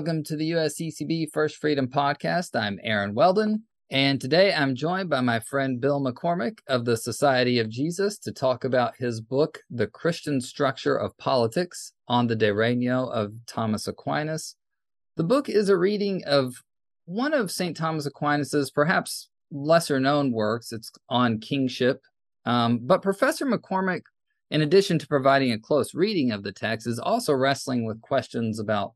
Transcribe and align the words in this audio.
welcome 0.00 0.24
to 0.24 0.34
the 0.34 0.52
USCCB 0.52 1.30
First 1.30 1.56
Freedom 1.56 1.86
Podcast. 1.86 2.58
I'm 2.58 2.78
Aaron 2.82 3.14
Weldon, 3.14 3.64
and 3.90 4.18
today 4.18 4.50
I'm 4.50 4.74
joined 4.74 5.10
by 5.10 5.20
my 5.20 5.40
friend 5.40 5.78
Bill 5.78 6.00
McCormick 6.00 6.60
of 6.66 6.86
the 6.86 6.96
Society 6.96 7.58
of 7.58 7.68
Jesus 7.68 8.16
to 8.20 8.32
talk 8.32 8.64
about 8.64 8.96
his 8.96 9.20
book, 9.20 9.58
The 9.68 9.86
Christian 9.86 10.40
Structure 10.40 10.96
of 10.96 11.18
Politics 11.18 11.92
on 12.08 12.28
the 12.28 12.34
De 12.34 12.50
Regno 12.50 13.08
of 13.08 13.34
Thomas 13.46 13.86
Aquinas. 13.86 14.56
The 15.16 15.22
book 15.22 15.50
is 15.50 15.68
a 15.68 15.76
reading 15.76 16.24
of 16.24 16.54
one 17.04 17.34
of 17.34 17.50
St. 17.50 17.76
Thomas 17.76 18.06
Aquinas's 18.06 18.70
perhaps 18.70 19.28
lesser 19.52 20.00
known 20.00 20.32
works. 20.32 20.72
It's 20.72 20.90
on 21.10 21.40
kingship. 21.40 22.00
Um, 22.46 22.80
but 22.84 23.02
Professor 23.02 23.44
McCormick, 23.44 24.04
in 24.50 24.62
addition 24.62 24.98
to 24.98 25.06
providing 25.06 25.52
a 25.52 25.58
close 25.58 25.94
reading 25.94 26.30
of 26.30 26.42
the 26.42 26.52
text, 26.52 26.86
is 26.86 26.98
also 26.98 27.34
wrestling 27.34 27.84
with 27.84 28.00
questions 28.00 28.58
about 28.58 28.94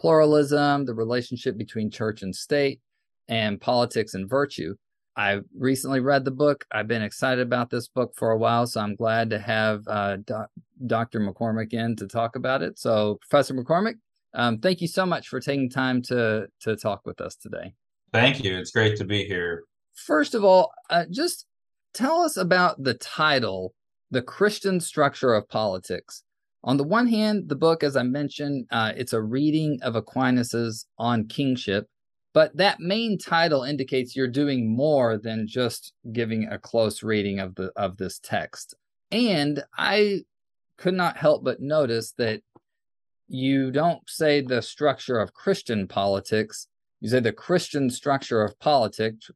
pluralism, 0.00 0.84
the 0.84 0.94
relationship 0.94 1.56
between 1.56 1.90
church 1.90 2.22
and 2.22 2.34
state, 2.34 2.80
and 3.28 3.60
politics 3.60 4.14
and 4.14 4.28
virtue. 4.28 4.74
I 5.16 5.40
recently 5.56 6.00
read 6.00 6.24
the 6.24 6.30
book. 6.30 6.66
I've 6.70 6.88
been 6.88 7.02
excited 7.02 7.40
about 7.40 7.70
this 7.70 7.88
book 7.88 8.12
for 8.16 8.32
a 8.32 8.38
while, 8.38 8.66
so 8.66 8.80
I'm 8.82 8.94
glad 8.94 9.30
to 9.30 9.38
have 9.38 9.82
uh, 9.88 10.18
doc- 10.18 10.50
Dr. 10.86 11.20
McCormick 11.20 11.72
in 11.72 11.96
to 11.96 12.06
talk 12.06 12.36
about 12.36 12.62
it. 12.62 12.78
So, 12.78 13.18
Professor 13.22 13.54
McCormick, 13.54 13.94
um, 14.34 14.58
thank 14.58 14.82
you 14.82 14.88
so 14.88 15.06
much 15.06 15.28
for 15.28 15.40
taking 15.40 15.70
time 15.70 16.02
to 16.02 16.48
to 16.60 16.76
talk 16.76 17.06
with 17.06 17.22
us 17.22 17.34
today. 17.34 17.72
Thank 18.12 18.44
you. 18.44 18.58
It's 18.58 18.70
great 18.70 18.96
to 18.96 19.04
be 19.04 19.24
here. 19.24 19.64
First 19.94 20.34
of 20.34 20.44
all, 20.44 20.72
uh, 20.90 21.06
just 21.10 21.46
tell 21.94 22.20
us 22.20 22.36
about 22.36 22.82
the 22.82 22.94
title, 22.94 23.74
"The 24.10 24.22
Christian 24.22 24.80
Structure 24.80 25.32
of 25.32 25.48
Politics." 25.48 26.22
On 26.66 26.76
the 26.76 26.84
one 26.84 27.06
hand, 27.06 27.48
the 27.48 27.54
book, 27.54 27.84
as 27.84 27.96
I 27.96 28.02
mentioned, 28.02 28.66
uh, 28.72 28.92
it's 28.96 29.12
a 29.12 29.22
reading 29.22 29.78
of 29.82 29.94
Aquinas's 29.94 30.86
On 30.98 31.28
Kingship, 31.28 31.88
but 32.32 32.56
that 32.56 32.80
main 32.80 33.18
title 33.18 33.62
indicates 33.62 34.16
you're 34.16 34.26
doing 34.26 34.74
more 34.74 35.16
than 35.16 35.46
just 35.46 35.92
giving 36.12 36.48
a 36.48 36.58
close 36.58 37.04
reading 37.04 37.38
of 37.38 37.54
the 37.54 37.70
of 37.76 37.98
this 37.98 38.18
text. 38.18 38.74
And 39.12 39.62
I 39.78 40.24
could 40.76 40.94
not 40.94 41.16
help 41.16 41.44
but 41.44 41.60
notice 41.60 42.12
that 42.18 42.42
you 43.28 43.70
don't 43.70 44.02
say 44.08 44.40
the 44.40 44.60
structure 44.60 45.20
of 45.20 45.34
Christian 45.34 45.86
politics. 45.86 46.66
You 47.00 47.10
say 47.10 47.20
the 47.20 47.32
Christian 47.32 47.90
structure 47.90 48.42
of 48.42 48.58
politics, 48.58 49.30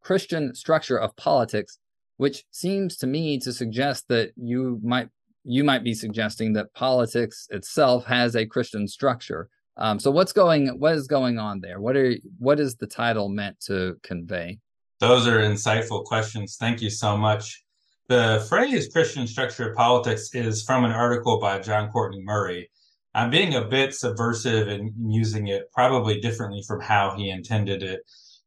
Christian 0.00 0.54
structure 0.54 0.96
of 0.96 1.14
politics, 1.16 1.78
which 2.16 2.44
seems 2.50 2.96
to 2.96 3.06
me 3.06 3.38
to 3.40 3.52
suggest 3.52 4.08
that 4.08 4.32
you 4.36 4.80
might 4.82 5.10
you 5.44 5.64
might 5.64 5.84
be 5.84 5.94
suggesting 5.94 6.52
that 6.54 6.72
politics 6.74 7.46
itself 7.50 8.04
has 8.06 8.36
a 8.36 8.46
Christian 8.46 8.86
structure. 8.86 9.48
Um, 9.76 9.98
so 9.98 10.10
what's 10.10 10.32
going 10.32 10.68
what 10.78 10.94
is 10.94 11.06
going 11.06 11.38
on 11.38 11.60
there? 11.60 11.80
What 11.80 11.96
are 11.96 12.14
what 12.38 12.60
is 12.60 12.76
the 12.76 12.86
title 12.86 13.28
meant 13.28 13.58
to 13.66 13.96
convey? 14.02 14.58
Those 14.98 15.26
are 15.26 15.40
insightful 15.40 16.04
questions. 16.04 16.56
Thank 16.60 16.82
you 16.82 16.90
so 16.90 17.16
much. 17.16 17.64
The 18.08 18.44
phrase 18.48 18.92
Christian 18.92 19.26
structure 19.26 19.70
of 19.70 19.76
politics 19.76 20.34
is 20.34 20.62
from 20.64 20.84
an 20.84 20.90
article 20.90 21.40
by 21.40 21.60
John 21.60 21.90
Courtney 21.90 22.22
Murray. 22.22 22.68
I'm 23.14 23.30
being 23.30 23.54
a 23.54 23.64
bit 23.64 23.94
subversive 23.94 24.68
in 24.68 24.92
using 25.08 25.48
it 25.48 25.70
probably 25.72 26.20
differently 26.20 26.62
from 26.66 26.80
how 26.80 27.14
he 27.16 27.30
intended 27.30 27.82
it. 27.82 28.00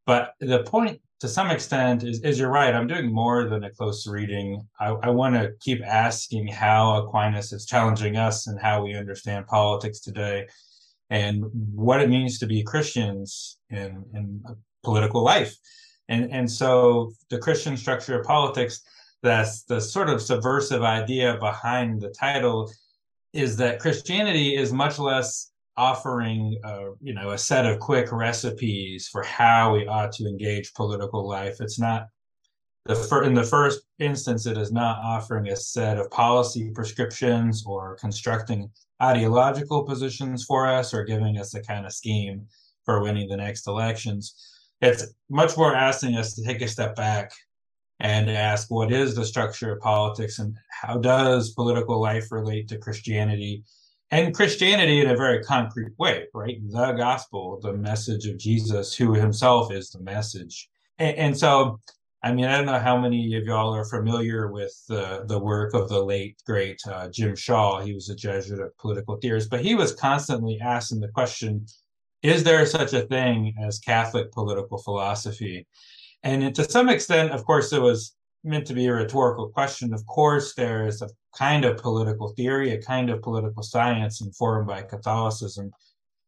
But 0.06 0.34
the 0.40 0.64
point 0.64 1.02
to 1.24 1.30
some 1.30 1.50
extent 1.52 2.04
is, 2.04 2.20
is 2.20 2.38
you're 2.38 2.50
right. 2.50 2.76
I'm 2.76 2.86
doing 2.86 3.10
more 3.10 3.48
than 3.48 3.64
a 3.64 3.72
close 3.72 4.06
reading. 4.06 4.68
I, 4.78 4.88
I 4.88 5.10
want 5.10 5.36
to 5.36 5.54
keep 5.62 5.82
asking 5.82 6.50
how 6.50 6.98
Aquinas 6.98 7.54
is 7.54 7.66
challenging 7.66 8.18
us 8.18 8.48
and 8.48 8.60
how 8.60 8.84
we 8.84 8.94
understand 8.94 9.48
politics 9.48 10.02
today 10.02 10.48
and 11.10 11.46
what 11.74 12.02
it 12.02 12.10
means 12.10 12.40
to 12.40 12.46
be 12.46 12.62
Christians 12.62 13.58
in, 13.70 14.04
in 14.14 14.44
political 14.84 15.24
life. 15.24 15.56
And, 16.09 16.30
and 16.30 16.52
so 16.52 17.14
the 17.30 17.40
Christian 17.40 17.78
structure 17.78 18.20
of 18.20 18.26
politics, 18.26 18.81
that's 19.22 19.64
the 19.64 19.80
sort 19.80 20.09
of 20.09 20.22
subversive 20.22 20.84
idea 20.84 21.38
behind 21.40 22.02
the 22.02 22.09
title 22.09 22.70
is 23.31 23.56
that 23.56 23.80
Christianity 23.80 24.58
is 24.58 24.74
much 24.74 25.00
less 25.00 25.53
offering 25.78 26.59
uh, 26.63 26.89
you 27.01 27.13
know 27.13 27.31
a 27.31 27.38
set 27.38 27.66
of 27.66 27.79
quick 27.79 28.11
recipes 28.11 29.07
for 29.11 29.23
how 29.23 29.73
we 29.73 29.88
ought 29.88 30.11
to 30.13 30.28
engage 30.28 30.73
political 30.73 31.28
life. 31.28 31.57
It's 31.59 31.79
not 31.79 32.07
the 32.85 32.95
fir- 32.95 33.23
in 33.23 33.34
the 33.34 33.44
first 33.44 33.81
instance 34.00 34.45
it 34.45 34.57
is 34.57 34.72
not 34.72 35.00
offering 35.03 35.47
a 35.47 35.56
set 35.56 35.97
of 35.97 36.11
policy 36.11 36.72
prescriptions 36.72 37.63
or 37.66 37.95
constructing 37.95 38.69
ideological 39.01 39.84
positions 39.84 40.44
for 40.44 40.67
us 40.67 40.94
or 40.94 41.03
giving 41.03 41.38
us 41.38 41.53
a 41.53 41.61
kind 41.61 41.85
of 41.85 41.94
scheme 41.94 42.45
for 42.85 43.01
winning 43.01 43.29
the 43.29 43.38
next 43.38 43.67
elections. 43.67 44.35
It's 44.81 45.13
much 45.29 45.55
more 45.55 45.73
asking 45.73 46.16
us 46.16 46.35
to 46.35 46.44
take 46.44 46.61
a 46.61 46.67
step 46.67 46.95
back 46.95 47.31
and 48.00 48.29
ask 48.29 48.69
what 48.69 48.91
is 48.91 49.16
the 49.16 49.25
structure 49.25 49.73
of 49.73 49.79
politics 49.79 50.40
and 50.40 50.55
how 50.69 50.97
does 50.97 51.53
political 51.53 52.01
life 52.01 52.31
relate 52.31 52.67
to 52.67 52.78
christianity 52.78 53.63
and 54.13 54.35
Christianity 54.35 55.01
in 55.01 55.09
a 55.09 55.16
very 55.16 55.44
concrete 55.44 55.94
way, 55.97 56.28
right? 56.34 56.57
The 56.69 56.91
gospel, 56.91 57.59
the 57.62 57.74
message 57.74 58.28
of 58.28 58.38
Jesus, 58.38 58.94
who 58.94 59.13
himself 59.13 59.72
is 59.72 59.90
the 59.90 60.00
message. 60.01 60.69
And, 61.00 61.18
and 61.18 61.38
so, 61.38 61.79
I 62.22 62.31
mean, 62.31 62.46
I 62.46 62.56
don't 62.56 62.68
know 62.68 62.79
how 62.79 62.97
many 63.00 63.35
of 63.35 63.46
y'all 63.46 63.73
are 63.73 63.85
familiar 63.85 64.52
with 64.52 64.73
the, 64.88 65.23
the 65.28 65.40
work 65.40 65.73
of 65.73 65.90
the 65.90 66.03
late, 66.03 66.38
great 66.46 66.79
uh, 66.88 67.09
Jim 67.09 67.35
Schall. 67.35 67.81
He 67.81 67.94
was 67.94 68.09
a 68.09 68.16
Jesuit 68.16 68.59
of 68.59 68.78
political 68.78 69.18
theorist, 69.18 69.50
but 69.50 69.62
he 69.62 69.73
was 69.73 69.96
constantly 69.96 70.59
asking 70.62 71.00
the 71.00 71.07
question 71.07 71.66
is 72.22 72.46
there 72.46 72.66
such 72.66 72.94
a 72.94 73.02
thing 73.02 73.53
as 73.62 73.79
Catholic 73.79 74.31
political 74.31 74.78
philosophy? 74.78 75.68
And 76.23 76.56
to 76.56 76.69
some 76.69 76.88
extent, 76.88 77.31
of 77.31 77.44
course, 77.44 77.73
it 77.73 77.81
was 77.81 78.16
meant 78.44 78.68
to 78.68 78.74
be 78.74 78.88
a 78.88 78.94
rhetorical 78.94 79.50
question. 79.50 79.94
Of 79.94 80.06
course, 80.06 80.54
there 80.54 80.86
is 80.86 81.02
a 81.02 81.09
kind 81.38 81.66
of 81.66 81.78
political 81.78 82.30
theory, 82.30 82.72
a 82.72 82.81
kind 82.81 83.09
of 83.09 83.22
political 83.22 83.64
science 83.64 84.22
informed 84.22 84.68
by 84.68 84.81
Catholicism. 84.84 85.72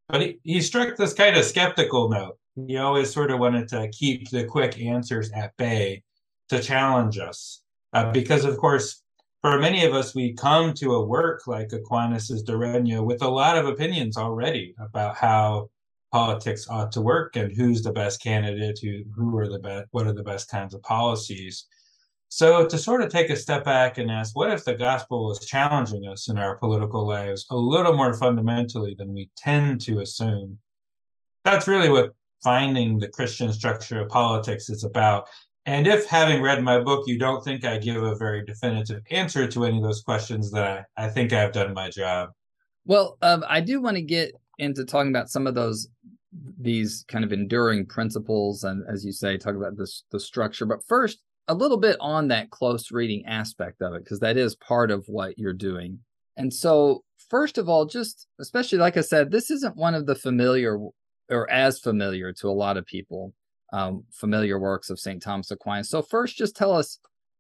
But 0.08 0.22
he, 0.22 0.40
he 0.44 0.62
struck 0.62 0.96
this 0.96 1.14
kind 1.14 1.36
of 1.36 1.46
skeptical 1.46 2.10
note. 2.10 2.38
He 2.56 2.78
always 2.78 3.12
sort 3.12 3.32
of 3.32 3.40
wanted 3.40 3.68
to 3.70 3.90
keep 3.90 4.30
the 4.30 4.46
quick 4.46 4.80
answers 4.80 5.32
at 5.32 5.56
bay 5.58 6.04
to 6.50 6.60
challenge 6.62 7.18
us. 7.18 7.62
Uh, 7.94 8.12
because, 8.12 8.46
of 8.46 8.58
course, 8.58 9.04
for 9.42 9.60
many 9.60 9.86
of 9.86 9.94
us, 9.94 10.16
we 10.16 10.34
come 10.34 10.74
to 10.74 10.96
a 10.96 11.06
work 11.06 11.48
like 11.48 11.72
Aquinas' 11.72 12.42
De 12.44 12.56
Regno 12.56 13.04
with 13.04 13.22
a 13.22 13.30
lot 13.30 13.58
of 13.58 13.66
opinions 13.66 14.18
already 14.18 14.74
about 14.80 15.16
how 15.16 15.70
politics 16.12 16.68
ought 16.70 16.92
to 16.94 17.02
work 17.02 17.36
and 17.36 17.52
who's 17.52 17.84
the 17.84 17.92
best 17.92 18.22
candidate, 18.24 18.80
who, 18.82 19.04
who 19.16 19.38
are 19.38 19.48
the 19.48 19.60
best, 19.60 19.88
what 19.92 20.08
are 20.08 20.14
the 20.14 20.24
best 20.24 20.50
kinds 20.50 20.74
of 20.74 20.82
policies. 20.82 21.66
So, 22.36 22.68
to 22.68 22.78
sort 22.78 23.02
of 23.02 23.10
take 23.10 23.30
a 23.30 23.36
step 23.38 23.64
back 23.64 23.98
and 23.98 24.12
ask, 24.12 24.36
what 24.36 24.52
if 24.52 24.66
the 24.66 24.74
gospel 24.74 25.32
is 25.32 25.40
challenging 25.48 26.06
us 26.06 26.28
in 26.28 26.38
our 26.38 26.58
political 26.58 27.08
lives 27.08 27.46
a 27.50 27.56
little 27.56 27.96
more 27.96 28.14
fundamentally 28.14 28.94
than 28.94 29.14
we 29.14 29.30
tend 29.38 29.80
to 29.86 30.02
assume? 30.02 30.58
That's 31.46 31.66
really 31.66 31.88
what 31.88 32.14
finding 32.44 33.00
the 33.00 33.08
Christian 33.08 33.54
structure 33.54 34.02
of 34.02 34.10
politics 34.10 34.70
is 34.70 34.84
about. 34.84 35.30
And 35.66 35.88
if 35.88 36.08
having 36.08 36.42
read 36.42 36.62
my 36.62 36.78
book, 36.82 37.08
you 37.08 37.18
don't 37.18 37.42
think 37.42 37.64
I 37.64 37.78
give 37.78 38.04
a 38.04 38.18
very 38.18 38.44
definitive 38.44 39.02
answer 39.12 39.48
to 39.48 39.64
any 39.64 39.78
of 39.78 39.84
those 39.84 40.02
questions, 40.02 40.52
then 40.52 40.84
I, 40.98 41.06
I 41.06 41.08
think 41.08 41.32
I've 41.32 41.54
done 41.54 41.74
my 41.74 41.90
job. 41.90 42.32
Well, 42.84 43.18
um, 43.22 43.46
I 43.48 43.62
do 43.62 43.80
want 43.80 43.96
to 43.96 44.04
get 44.04 44.34
into 44.58 44.84
talking 44.84 45.10
about 45.10 45.30
some 45.30 45.48
of 45.48 45.56
those 45.56 45.88
these 46.60 47.06
kind 47.08 47.24
of 47.24 47.32
enduring 47.32 47.86
principles 47.86 48.66
and 48.66 48.84
as 48.90 49.06
you 49.06 49.14
say 49.14 49.38
talk 49.38 49.56
about 49.56 49.78
this 49.78 50.04
the 50.12 50.20
structure 50.20 50.66
but 50.66 50.84
first 50.86 51.20
a 51.48 51.54
little 51.54 51.78
bit 51.78 51.98
on 52.00 52.30
that 52.30 52.50
close 52.50 52.92
reading 52.92 53.26
aspect 53.26 53.82
of 53.82 53.94
it 53.94 54.04
because 54.04 54.20
that 54.20 54.38
is 54.38 54.56
part 54.56 54.92
of 54.92 55.06
what 55.08 55.38
you're 55.38 55.54
doing. 55.54 56.00
And 56.38 56.54
so, 56.54 57.04
first 57.30 57.58
of 57.58 57.70
all, 57.70 57.86
just 57.86 58.28
especially 58.40 58.78
like 58.78 58.98
I 58.98 59.02
said, 59.02 59.32
this 59.32 59.52
isn't 59.52 59.76
one 59.76 59.96
of 59.96 60.06
the 60.06 60.16
familiar 60.16 60.78
or 61.30 61.50
as 61.50 61.80
familiar 61.80 62.34
to 62.34 62.50
a 62.50 62.52
lot 62.52 62.78
of 62.78 62.86
people 62.86 63.34
um, 63.74 64.04
familiar 64.12 64.60
works 64.60 64.90
of 64.90 65.00
St. 65.00 65.22
Thomas 65.22 65.52
Aquinas. 65.52 65.90
So, 65.90 66.02
first, 66.02 66.38
just 66.38 66.56
tell 66.56 66.74
us 66.74 67.00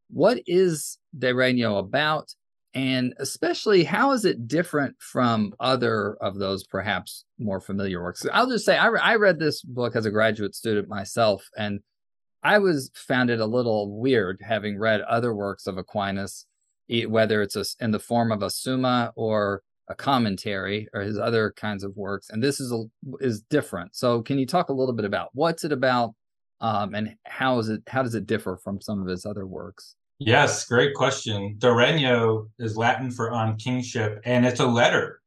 what 0.09 0.39
is 0.45 0.97
De 1.17 1.33
Regno 1.33 1.77
about, 1.77 2.33
and 2.73 3.13
especially 3.19 3.83
how 3.83 4.11
is 4.11 4.25
it 4.25 4.47
different 4.47 4.95
from 4.99 5.53
other 5.59 6.15
of 6.21 6.37
those 6.37 6.63
perhaps 6.65 7.25
more 7.39 7.59
familiar 7.59 8.03
works? 8.03 8.25
I'll 8.31 8.49
just 8.49 8.65
say 8.65 8.77
I, 8.77 8.87
I 8.87 9.15
read 9.15 9.39
this 9.39 9.61
book 9.61 9.95
as 9.95 10.05
a 10.05 10.11
graduate 10.11 10.55
student 10.55 10.87
myself, 10.87 11.47
and 11.57 11.79
I 12.45 12.59
was 12.59 12.91
found 12.93 13.31
it 13.31 13.39
a 13.39 13.45
little 13.47 13.99
weird 13.99 14.39
having 14.47 14.77
read 14.77 15.01
other 15.01 15.33
works 15.33 15.65
of 15.65 15.79
Aquinas, 15.79 16.45
whether 17.07 17.41
it's 17.41 17.55
a, 17.55 17.65
in 17.79 17.89
the 17.89 17.97
form 17.97 18.31
of 18.31 18.43
a 18.43 18.51
summa 18.51 19.11
or 19.15 19.63
a 19.87 19.95
commentary 19.95 20.87
or 20.93 21.01
his 21.01 21.17
other 21.17 21.53
kinds 21.57 21.83
of 21.83 21.97
works, 21.97 22.29
and 22.29 22.43
this 22.43 22.59
is 22.59 22.71
a, 22.71 22.83
is 23.19 23.41
different. 23.41 23.95
So, 23.95 24.21
can 24.21 24.37
you 24.37 24.45
talk 24.45 24.69
a 24.69 24.73
little 24.73 24.93
bit 24.93 25.05
about 25.05 25.29
what's 25.33 25.63
it 25.63 25.71
about, 25.71 26.13
um, 26.61 26.93
and 26.93 27.15
how 27.25 27.57
is 27.57 27.69
it 27.69 27.81
how 27.87 28.03
does 28.03 28.13
it 28.13 28.27
differ 28.27 28.59
from 28.63 28.79
some 28.79 29.01
of 29.01 29.07
his 29.07 29.25
other 29.25 29.47
works? 29.47 29.95
Yes, 30.19 30.65
great 30.65 30.93
question. 30.93 31.55
De 31.57 31.73
Regno 31.73 32.47
is 32.59 32.77
Latin 32.77 33.09
for 33.09 33.31
on 33.31 33.57
kingship, 33.57 34.21
and 34.23 34.45
it's 34.45 34.59
a 34.59 34.67
letter. 34.67 35.19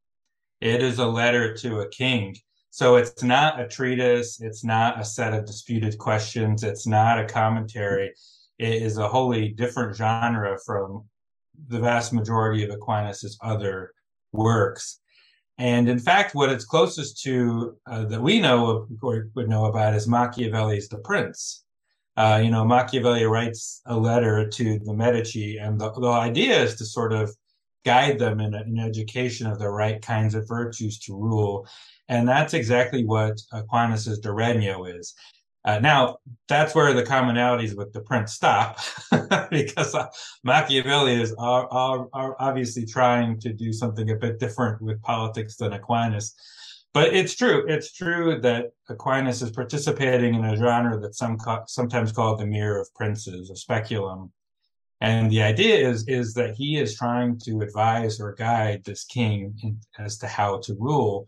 It 0.61 0.81
is 0.81 0.99
a 0.99 1.05
letter 1.05 1.53
to 1.57 1.81
a 1.81 1.89
king. 1.89 2.37
So 2.71 2.95
it's 2.95 3.23
not 3.23 3.59
a 3.59 3.67
treatise, 3.67 4.41
it's 4.41 4.63
not 4.63 4.99
a 4.99 5.05
set 5.05 5.33
of 5.33 5.45
disputed 5.45 5.97
questions, 5.97 6.63
it's 6.63 6.85
not 6.85 7.19
a 7.19 7.25
commentary. 7.25 8.13
It 8.59 8.81
is 8.81 8.97
a 8.97 9.07
wholly 9.07 9.49
different 9.49 9.95
genre 9.95 10.57
from 10.65 11.05
the 11.67 11.79
vast 11.79 12.13
majority 12.13 12.63
of 12.63 12.69
Aquinas' 12.69 13.37
other 13.41 13.93
works. 14.31 14.99
And 15.57 15.89
in 15.89 15.99
fact, 15.99 16.35
what 16.35 16.49
it's 16.49 16.63
closest 16.63 17.21
to 17.23 17.75
uh, 17.85 18.05
that 18.05 18.21
we 18.21 18.39
know 18.39 18.87
or 19.01 19.29
would 19.35 19.49
know 19.49 19.65
about 19.65 19.93
is 19.93 20.07
Machiavelli's 20.07 20.87
The 20.87 20.99
Prince. 20.99 21.65
Uh, 22.15 22.39
you 22.43 22.49
know, 22.49 22.65
Machiavelli 22.65 23.25
writes 23.25 23.81
a 23.85 23.97
letter 23.97 24.47
to 24.47 24.79
the 24.79 24.93
Medici, 24.93 25.57
and 25.57 25.79
the, 25.79 25.91
the 25.91 26.07
idea 26.07 26.61
is 26.63 26.75
to 26.75 26.85
sort 26.85 27.13
of 27.13 27.35
guide 27.85 28.19
them 28.19 28.39
in 28.39 28.53
an 28.53 28.79
education 28.79 29.47
of 29.47 29.59
the 29.59 29.69
right 29.69 30.01
kinds 30.01 30.35
of 30.35 30.47
virtues 30.47 30.99
to 30.99 31.15
rule. 31.15 31.67
And 32.07 32.27
that's 32.27 32.53
exactly 32.53 33.05
what 33.05 33.39
Aquinas' 33.51 34.19
Regno 34.25 34.85
is. 34.85 35.13
Uh, 35.65 35.77
now, 35.79 36.17
that's 36.47 36.73
where 36.73 36.93
the 36.93 37.03
commonalities 37.03 37.75
with 37.75 37.91
the 37.91 37.99
prince 38.01 38.33
stop, 38.33 38.79
because 39.51 39.93
uh, 39.93 40.07
Machiavelli 40.43 41.21
is 41.21 41.33
are, 41.37 41.67
are, 41.69 42.07
are, 42.13 42.35
obviously 42.39 42.85
trying 42.85 43.37
to 43.41 43.51
do 43.51 43.73
something 43.73 44.09
a 44.09 44.15
bit 44.15 44.39
different 44.39 44.81
with 44.81 45.01
politics 45.01 45.57
than 45.57 45.73
Aquinas. 45.73 46.33
But 46.93 47.13
it's 47.13 47.35
true. 47.35 47.65
It's 47.67 47.91
true 47.91 48.39
that 48.41 48.71
Aquinas 48.87 49.41
is 49.41 49.51
participating 49.51 50.33
in 50.33 50.45
a 50.45 50.55
genre 50.55 50.97
that's 50.99 51.17
some 51.17 51.37
sometimes 51.67 52.13
called 52.13 52.39
the 52.39 52.47
mirror 52.47 52.79
of 52.79 52.93
princes, 52.95 53.49
a 53.49 53.55
speculum. 53.55 54.31
And 55.01 55.31
the 55.31 55.41
idea 55.41 55.87
is 55.89 56.05
is 56.07 56.33
that 56.33 56.55
he 56.55 56.77
is 56.77 56.97
trying 56.97 57.39
to 57.45 57.61
advise 57.61 58.19
or 58.19 58.33
guide 58.33 58.83
this 58.83 59.05
king 59.05 59.57
in, 59.63 59.79
as 59.97 60.17
to 60.19 60.27
how 60.27 60.59
to 60.59 60.75
rule. 60.77 61.27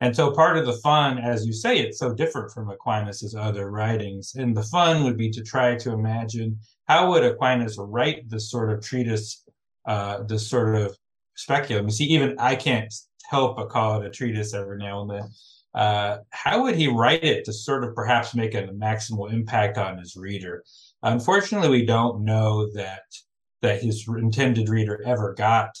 And 0.00 0.14
so 0.14 0.32
part 0.32 0.56
of 0.56 0.66
the 0.66 0.80
fun, 0.84 1.18
as 1.18 1.46
you 1.46 1.52
say, 1.52 1.78
it's 1.78 1.98
so 1.98 2.12
different 2.12 2.50
from 2.50 2.70
Aquinas's 2.70 3.36
other 3.36 3.70
writings. 3.70 4.34
And 4.34 4.56
the 4.56 4.64
fun 4.64 5.04
would 5.04 5.16
be 5.16 5.30
to 5.30 5.42
try 5.42 5.76
to 5.76 5.92
imagine 5.92 6.58
how 6.88 7.10
would 7.10 7.24
Aquinas 7.24 7.76
write 7.78 8.28
this 8.28 8.50
sort 8.50 8.72
of 8.72 8.84
treatise, 8.84 9.44
uh, 9.86 10.24
this 10.24 10.48
sort 10.48 10.74
of 10.74 10.96
speculum. 11.36 11.86
You 11.86 11.92
see, 11.92 12.04
even 12.06 12.36
I 12.38 12.56
can't 12.56 12.92
help 13.30 13.56
but 13.56 13.70
call 13.70 14.00
it 14.00 14.06
a 14.06 14.10
treatise 14.10 14.54
every 14.54 14.78
now 14.78 15.02
and 15.02 15.10
then. 15.10 15.30
Uh, 15.74 16.18
how 16.30 16.62
would 16.62 16.74
he 16.74 16.88
write 16.88 17.24
it 17.24 17.44
to 17.44 17.52
sort 17.52 17.84
of 17.84 17.94
perhaps 17.94 18.34
make 18.34 18.54
a 18.54 18.64
maximal 18.68 19.32
impact 19.32 19.78
on 19.78 19.98
his 19.98 20.16
reader? 20.16 20.64
Unfortunately, 21.02 21.68
we 21.68 21.84
don't 21.84 22.24
know 22.24 22.70
that 22.72 23.02
that 23.60 23.82
his 23.82 24.06
intended 24.08 24.68
reader 24.68 25.02
ever 25.04 25.34
got 25.34 25.76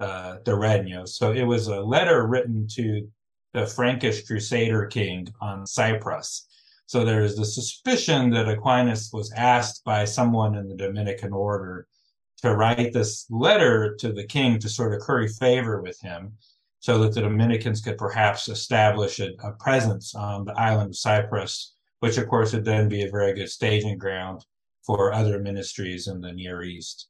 uh, 0.00 0.36
the 0.44 0.54
Regno. 0.54 1.06
So 1.06 1.32
it 1.32 1.44
was 1.44 1.66
a 1.66 1.80
letter 1.80 2.26
written 2.26 2.66
to 2.72 3.08
the 3.54 3.66
Frankish 3.66 4.26
Crusader 4.26 4.86
king 4.86 5.28
on 5.40 5.66
Cyprus. 5.66 6.46
So 6.86 7.04
there's 7.04 7.36
the 7.36 7.44
suspicion 7.44 8.30
that 8.30 8.48
Aquinas 8.48 9.10
was 9.12 9.32
asked 9.32 9.82
by 9.84 10.04
someone 10.04 10.56
in 10.56 10.68
the 10.68 10.76
Dominican 10.76 11.32
order 11.32 11.86
to 12.42 12.54
write 12.54 12.92
this 12.92 13.26
letter 13.30 13.94
to 13.96 14.12
the 14.12 14.24
king 14.24 14.58
to 14.58 14.68
sort 14.68 14.92
of 14.92 15.00
curry 15.00 15.28
favor 15.28 15.80
with 15.80 15.98
him 16.00 16.32
so 16.80 16.98
that 16.98 17.14
the 17.14 17.22
Dominicans 17.22 17.80
could 17.80 17.96
perhaps 17.96 18.48
establish 18.48 19.20
a, 19.20 19.30
a 19.44 19.52
presence 19.52 20.14
on 20.14 20.44
the 20.44 20.58
island 20.58 20.90
of 20.90 20.96
Cyprus, 20.96 21.74
which 22.00 22.18
of 22.18 22.28
course 22.28 22.52
would 22.52 22.64
then 22.64 22.88
be 22.88 23.04
a 23.04 23.10
very 23.10 23.32
good 23.32 23.48
staging 23.48 23.96
ground 23.96 24.44
for 24.84 25.12
other 25.12 25.38
ministries 25.38 26.08
in 26.08 26.20
the 26.20 26.32
Near 26.32 26.62
East. 26.62 27.08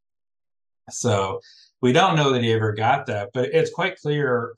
So 0.90 1.40
we 1.80 1.92
don't 1.92 2.16
know 2.16 2.32
that 2.32 2.42
he 2.42 2.52
ever 2.52 2.72
got 2.72 3.06
that, 3.06 3.30
but 3.34 3.50
it's 3.52 3.70
quite 3.70 4.00
clear 4.00 4.54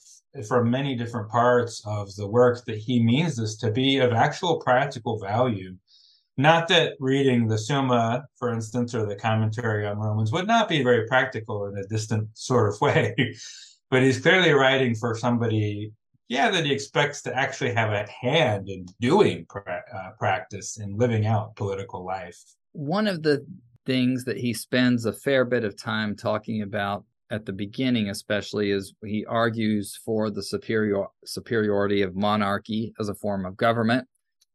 from 0.48 0.70
many 0.70 0.96
different 0.96 1.30
parts 1.30 1.82
of 1.86 2.14
the 2.16 2.26
work 2.26 2.64
that 2.66 2.76
he 2.76 3.02
means 3.02 3.36
this 3.36 3.56
to 3.58 3.70
be 3.70 3.98
of 3.98 4.12
actual 4.12 4.60
practical 4.60 5.18
value. 5.18 5.76
Not 6.36 6.66
that 6.68 6.94
reading 6.98 7.46
the 7.46 7.58
Summa, 7.58 8.26
for 8.36 8.52
instance, 8.52 8.94
or 8.94 9.06
the 9.06 9.14
commentary 9.14 9.86
on 9.86 9.98
Romans 9.98 10.32
would 10.32 10.48
not 10.48 10.68
be 10.68 10.82
very 10.82 11.06
practical 11.06 11.66
in 11.66 11.78
a 11.78 11.86
distant 11.86 12.28
sort 12.34 12.74
of 12.74 12.80
way, 12.80 13.14
but 13.90 14.02
he's 14.02 14.20
clearly 14.20 14.52
writing 14.52 14.96
for 14.96 15.14
somebody, 15.14 15.92
yeah, 16.28 16.50
that 16.50 16.64
he 16.64 16.72
expects 16.72 17.22
to 17.22 17.36
actually 17.36 17.72
have 17.72 17.92
a 17.92 18.10
hand 18.10 18.68
in 18.68 18.86
doing 19.00 19.46
pra- 19.48 19.84
uh, 19.94 20.10
practice 20.18 20.78
and 20.78 20.98
living 20.98 21.24
out 21.24 21.54
political 21.54 22.04
life. 22.04 22.42
One 22.74 23.06
of 23.06 23.22
the 23.22 23.46
things 23.86 24.24
that 24.24 24.36
he 24.36 24.52
spends 24.52 25.06
a 25.06 25.12
fair 25.12 25.44
bit 25.44 25.64
of 25.64 25.76
time 25.76 26.16
talking 26.16 26.62
about 26.62 27.04
at 27.30 27.46
the 27.46 27.52
beginning 27.52 28.10
especially 28.10 28.70
is 28.70 28.94
he 29.04 29.24
argues 29.26 29.98
for 30.04 30.30
the 30.30 30.42
superior 30.42 31.04
superiority 31.24 32.02
of 32.02 32.14
monarchy 32.14 32.92
as 33.00 33.08
a 33.08 33.14
form 33.14 33.46
of 33.46 33.56
government. 33.56 34.06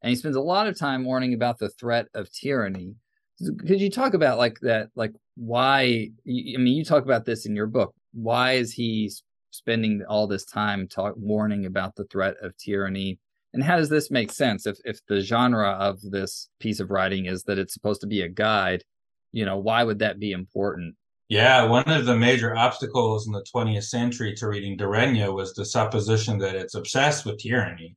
And 0.02 0.10
he 0.10 0.16
spends 0.16 0.36
a 0.36 0.42
lot 0.42 0.68
of 0.68 0.78
time 0.78 1.04
warning 1.04 1.34
about 1.34 1.60
the 1.60 1.70
threat 1.70 2.06
of 2.14 2.32
tyranny. 2.32 2.94
Could 3.40 3.82
you 3.82 3.90
talk 3.90 4.14
about 4.14 4.38
like 4.38 4.60
that 4.62 4.90
like 4.96 5.14
why 5.36 6.10
i 6.28 6.58
mean 6.58 6.76
you 6.76 6.84
talk 6.84 7.04
about 7.04 7.26
this 7.26 7.46
in 7.46 7.56
your 7.56 7.68
book. 7.68 7.94
Why 8.14 8.54
is 8.54 8.74
he 8.74 9.12
spending 9.52 10.04
all 10.08 10.28
this 10.28 10.46
time 10.46 10.88
talk 10.88 11.16
warning 11.18 11.66
about 11.66 11.96
the 11.96 12.06
threat 12.06 12.36
of 12.42 12.56
tyranny 12.58 13.18
and 13.54 13.64
how 13.64 13.78
does 13.78 13.90
this 13.90 14.12
make 14.12 14.32
sense 14.32 14.66
if 14.66 14.78
if 14.86 15.00
the 15.08 15.22
genre 15.22 15.72
of 15.72 16.02
this 16.02 16.50
piece 16.60 16.80
of 16.80 16.92
writing 16.92 17.26
is 17.26 17.44
that 17.44 17.60
it's 17.60 17.74
supposed 17.74 18.02
to 18.02 18.08
be 18.08 18.22
a 18.22 18.30
guide 18.30 18.84
you 19.32 19.46
know 19.46 19.58
why 19.58 19.84
would 19.84 20.00
that 20.00 20.20
be 20.20 20.32
important 20.32 20.96
yeah, 21.30 21.64
one 21.66 21.88
of 21.88 22.08
the 22.08 22.18
major 22.18 22.58
obstacles 22.58 23.28
in 23.28 23.34
the 23.34 23.46
20th 23.56 23.84
century 23.84 24.34
to 24.34 24.48
reading 24.48 24.76
De 24.76 24.88
was 25.32 25.54
the 25.54 25.64
supposition 25.64 26.40
that 26.40 26.56
it's 26.56 26.74
obsessed 26.74 27.24
with 27.24 27.38
tyranny. 27.38 27.96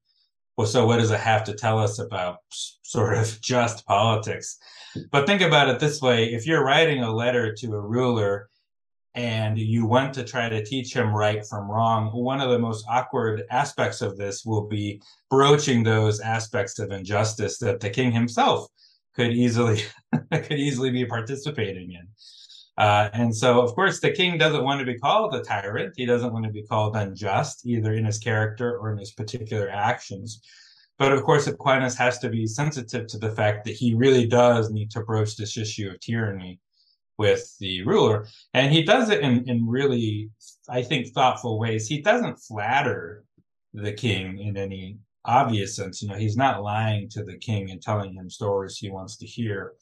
Well, 0.59 0.67
so 0.67 0.87
what 0.87 0.99
does 0.99 1.11
it 1.11 1.21
have 1.21 1.43
to 1.45 1.55
tell 1.55 1.79
us 1.79 1.99
about 1.99 2.41
sort 2.83 3.17
of 3.17 3.41
just 3.41 3.87
politics? 3.87 4.59
But 5.11 5.27
think 5.27 5.41
about 5.41 5.71
it 5.71 5.81
this 5.81 6.03
way 6.03 6.35
if 6.35 6.47
you're 6.47 6.63
writing 6.63 7.03
a 7.03 7.11
letter 7.11 7.55
to 7.55 7.73
a 7.73 7.81
ruler 7.81 8.51
and 9.15 9.59
you 9.59 9.85
want 9.85 10.15
to 10.15 10.25
try 10.25 10.49
to 10.49 10.65
teach 10.65 10.95
him 10.95 11.15
right 11.15 11.45
from 11.47 11.71
wrong, 11.71 12.11
one 12.13 12.41
of 12.41 12.51
the 12.51 12.59
most 12.59 12.85
awkward 12.89 13.45
aspects 13.51 14.01
of 14.01 14.17
this 14.17 14.45
will 14.45 14.67
be 14.67 15.03
broaching 15.29 15.83
those 15.83 16.21
aspects 16.21 16.79
of 16.79 16.93
injustice 16.93 17.59
that 17.59 17.81
the 17.81 17.91
king 17.91 18.11
himself 18.11 18.69
could 19.15 19.33
easily 19.33 19.83
could 20.33 20.53
easily 20.59 20.91
be 20.91 21.05
participating 21.05 21.93
in. 21.93 22.09
Uh, 22.79 23.11
and 23.13 23.37
so, 23.37 23.61
of 23.61 23.75
course, 23.75 24.01
the 24.01 24.11
king 24.11 24.39
doesn't 24.39 24.65
want 24.65 24.81
to 24.81 24.87
be 24.87 24.99
called 24.99 25.35
a 25.35 25.43
tyrant. 25.43 25.93
He 25.95 26.07
doesn't 26.07 26.33
want 26.33 26.47
to 26.47 26.51
be 26.51 26.63
called 26.63 26.97
unjust, 26.97 27.67
either 27.67 27.93
in 27.93 28.07
his 28.07 28.19
character 28.19 28.79
or 28.79 28.93
in 28.93 28.99
his 28.99 29.13
particular 29.13 29.69
actions. 29.69 30.41
But 30.99 31.13
of 31.13 31.23
course, 31.23 31.47
Aquinas 31.47 31.97
has 31.97 32.19
to 32.21 32.31
be 32.31 32.47
sensitive 32.47 33.07
to 33.09 33.19
the 33.19 33.31
fact 33.31 33.65
that 33.67 33.75
he 33.75 33.95
really 33.95 34.27
does 34.27 34.71
need 34.71 34.91
to 34.93 35.01
broach 35.01 35.37
this 35.37 35.59
issue 35.59 35.91
of 35.91 36.01
tyranny 36.01 36.61
with 37.19 37.57
the 37.59 37.85
ruler. 37.85 38.27
And 38.55 38.73
he 38.73 38.83
does 38.83 39.11
it 39.11 39.21
in, 39.21 39.49
in 39.49 39.67
really, 39.67 40.31
I 40.69 40.83
think, 40.83 41.09
thoughtful 41.09 41.59
ways. 41.59 41.87
He 41.87 42.01
doesn't 42.01 42.37
flatter 42.37 43.25
the 43.75 43.93
king 43.93 44.39
in 44.39 44.57
any 44.57 44.99
obvious 45.25 45.77
sense. 45.77 46.03
You 46.03 46.09
know, 46.09 46.17
he's 46.17 46.37
not 46.37 46.63
lying 46.63 47.09
to 47.11 47.25
the 47.25 47.39
king 47.39 47.71
and 47.71 47.81
telling 47.81 48.15
him 48.15 48.29
stories 48.29 48.77
he 48.77 48.91
wants 48.91 49.17
to 49.19 49.27
hear. 49.27 49.75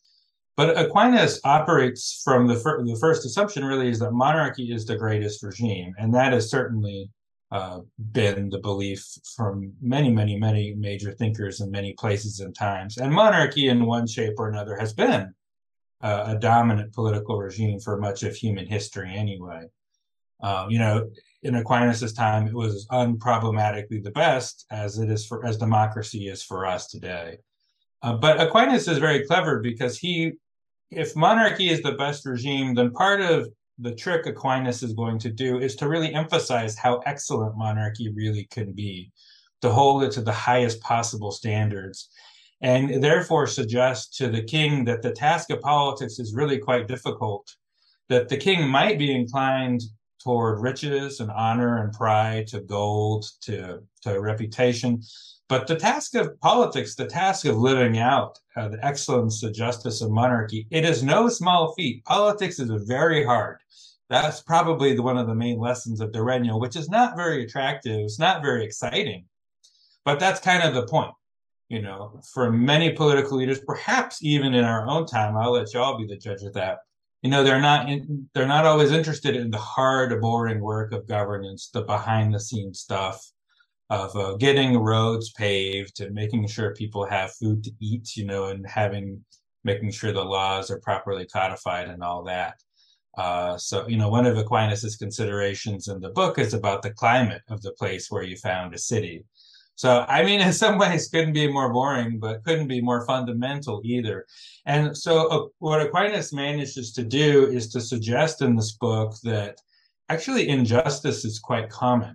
But 0.56 0.78
Aquinas 0.78 1.40
operates 1.44 2.20
from 2.22 2.46
the, 2.46 2.56
fir- 2.56 2.84
the 2.84 2.98
first 3.00 3.24
assumption 3.24 3.64
really 3.64 3.88
is 3.88 4.00
that 4.00 4.12
monarchy 4.12 4.72
is 4.72 4.84
the 4.84 4.96
greatest 4.96 5.42
regime. 5.42 5.94
And 5.98 6.12
that 6.14 6.32
has 6.32 6.50
certainly 6.50 7.10
uh, 7.50 7.80
been 8.12 8.50
the 8.50 8.58
belief 8.58 9.04
from 9.34 9.72
many, 9.80 10.10
many, 10.10 10.36
many 10.38 10.74
major 10.74 11.12
thinkers 11.12 11.60
in 11.60 11.70
many 11.70 11.94
places 11.94 12.40
and 12.40 12.54
times. 12.54 12.98
And 12.98 13.12
monarchy, 13.12 13.68
in 13.68 13.86
one 13.86 14.06
shape 14.06 14.34
or 14.38 14.48
another, 14.48 14.76
has 14.76 14.92
been 14.92 15.34
uh, 16.02 16.24
a 16.28 16.38
dominant 16.38 16.92
political 16.92 17.38
regime 17.38 17.78
for 17.80 17.98
much 17.98 18.22
of 18.22 18.34
human 18.34 18.66
history 18.66 19.14
anyway. 19.14 19.64
Um, 20.42 20.70
you 20.70 20.78
know, 20.78 21.10
in 21.42 21.54
Aquinas' 21.54 22.12
time, 22.12 22.46
it 22.46 22.54
was 22.54 22.86
unproblematically 22.90 24.02
the 24.02 24.10
best, 24.10 24.66
as 24.70 24.98
it 24.98 25.10
is 25.10 25.26
for 25.26 25.44
as 25.44 25.56
democracy 25.56 26.28
is 26.28 26.42
for 26.42 26.66
us 26.66 26.86
today. 26.86 27.38
Uh, 28.02 28.14
but 28.14 28.40
Aquinas 28.40 28.88
is 28.88 28.98
very 28.98 29.26
clever 29.26 29.60
because 29.60 29.98
he 29.98 30.32
if 30.90 31.14
monarchy 31.14 31.70
is 31.70 31.82
the 31.82 31.92
best 31.92 32.26
regime, 32.26 32.74
then 32.74 32.90
part 32.90 33.20
of 33.20 33.48
the 33.78 33.94
trick 33.94 34.26
Aquinas 34.26 34.82
is 34.82 34.92
going 34.92 35.18
to 35.20 35.30
do 35.30 35.58
is 35.58 35.76
to 35.76 35.88
really 35.88 36.12
emphasize 36.12 36.76
how 36.76 36.98
excellent 37.06 37.56
monarchy 37.56 38.10
really 38.10 38.46
can 38.50 38.72
be, 38.72 39.10
to 39.62 39.70
hold 39.70 40.02
it 40.02 40.12
to 40.12 40.20
the 40.20 40.32
highest 40.32 40.80
possible 40.80 41.30
standards, 41.30 42.10
and 42.60 43.02
therefore 43.02 43.46
suggest 43.46 44.16
to 44.16 44.28
the 44.28 44.42
king 44.42 44.84
that 44.84 45.02
the 45.02 45.12
task 45.12 45.50
of 45.50 45.60
politics 45.60 46.18
is 46.18 46.34
really 46.34 46.58
quite 46.58 46.88
difficult, 46.88 47.56
that 48.08 48.28
the 48.28 48.36
king 48.36 48.68
might 48.68 48.98
be 48.98 49.14
inclined 49.14 49.82
toward 50.22 50.60
riches 50.60 51.20
and 51.20 51.30
honor 51.30 51.82
and 51.82 51.92
pride, 51.92 52.46
to 52.46 52.60
gold, 52.60 53.24
to, 53.40 53.80
to 54.02 54.20
reputation, 54.20 55.02
but 55.50 55.66
the 55.66 55.74
task 55.74 56.14
of 56.14 56.40
politics, 56.40 56.94
the 56.94 57.08
task 57.08 57.44
of 57.44 57.56
living 57.56 57.98
out 57.98 58.38
uh, 58.56 58.68
the 58.68 58.86
excellence, 58.86 59.40
the 59.40 59.50
justice 59.50 60.00
of 60.00 60.12
monarchy, 60.12 60.68
it 60.70 60.84
is 60.84 61.02
no 61.02 61.28
small 61.28 61.74
feat. 61.74 62.04
Politics 62.04 62.60
is 62.60 62.70
very 62.86 63.24
hard. 63.24 63.58
That's 64.08 64.40
probably 64.42 64.94
the, 64.94 65.02
one 65.02 65.18
of 65.18 65.26
the 65.26 65.34
main 65.34 65.58
lessons 65.58 66.00
of 66.00 66.12
De 66.12 66.22
Regno, 66.22 66.56
which 66.56 66.76
is 66.76 66.88
not 66.88 67.16
very 67.16 67.42
attractive. 67.44 67.98
It's 67.98 68.18
not 68.18 68.42
very 68.42 68.64
exciting. 68.64 69.24
But 70.04 70.20
that's 70.20 70.38
kind 70.38 70.62
of 70.62 70.72
the 70.72 70.86
point. 70.86 71.14
You 71.70 71.80
know, 71.80 72.20
for 72.34 72.50
many 72.50 72.90
political 72.90 73.38
leaders, 73.38 73.60
perhaps 73.60 74.22
even 74.24 74.54
in 74.54 74.64
our 74.64 74.86
own 74.88 75.06
time, 75.06 75.36
I'll 75.36 75.52
let 75.52 75.72
y'all 75.72 75.96
be 75.96 76.04
the 76.04 76.16
judge 76.16 76.42
of 76.42 76.52
that. 76.54 76.80
You 77.22 77.30
know, 77.30 77.44
they're 77.44 77.60
not 77.60 77.88
in, 77.88 78.28
they're 78.34 78.46
not 78.46 78.66
always 78.66 78.90
interested 78.90 79.36
in 79.36 79.52
the 79.52 79.58
hard, 79.58 80.20
boring 80.20 80.60
work 80.60 80.92
of 80.92 81.06
governance, 81.06 81.70
the 81.72 81.82
behind 81.82 82.34
the 82.34 82.40
scenes 82.40 82.80
stuff 82.80 83.24
of 83.88 84.16
uh, 84.16 84.34
getting 84.34 84.78
roads 84.78 85.30
paved 85.32 86.00
and 86.00 86.12
making 86.12 86.48
sure 86.48 86.74
people 86.74 87.06
have 87.06 87.32
food 87.34 87.62
to 87.62 87.72
eat, 87.80 88.16
you 88.16 88.24
know, 88.24 88.46
and 88.46 88.66
having 88.66 89.24
making 89.62 89.92
sure 89.92 90.12
the 90.12 90.24
laws 90.24 90.72
are 90.72 90.80
properly 90.80 91.26
codified 91.26 91.88
and 91.88 92.02
all 92.02 92.24
that. 92.24 92.54
Uh, 93.16 93.56
so, 93.58 93.86
you 93.86 93.96
know, 93.96 94.08
one 94.08 94.26
of 94.26 94.36
Aquinas's 94.36 94.96
considerations 94.96 95.88
in 95.88 96.00
the 96.00 96.10
book 96.10 96.38
is 96.38 96.54
about 96.54 96.82
the 96.82 96.92
climate 96.94 97.42
of 97.48 97.62
the 97.62 97.72
place 97.72 98.10
where 98.10 98.22
you 98.22 98.36
found 98.36 98.74
a 98.74 98.78
city. 98.78 99.24
So, 99.80 100.04
I 100.06 100.24
mean, 100.24 100.42
in 100.42 100.52
some 100.52 100.76
ways, 100.76 101.08
couldn't 101.08 101.32
be 101.32 101.50
more 101.50 101.72
boring, 101.72 102.18
but 102.18 102.44
couldn't 102.44 102.68
be 102.68 102.82
more 102.82 103.06
fundamental 103.06 103.80
either. 103.82 104.26
And 104.66 104.94
so, 104.94 105.26
uh, 105.28 105.46
what 105.58 105.80
Aquinas 105.80 106.34
manages 106.34 106.92
to 106.92 107.02
do 107.02 107.46
is 107.46 107.70
to 107.70 107.80
suggest 107.80 108.42
in 108.42 108.56
this 108.56 108.72
book 108.72 109.14
that 109.22 109.58
actually 110.10 110.50
injustice 110.50 111.24
is 111.24 111.38
quite 111.38 111.70
common. 111.70 112.14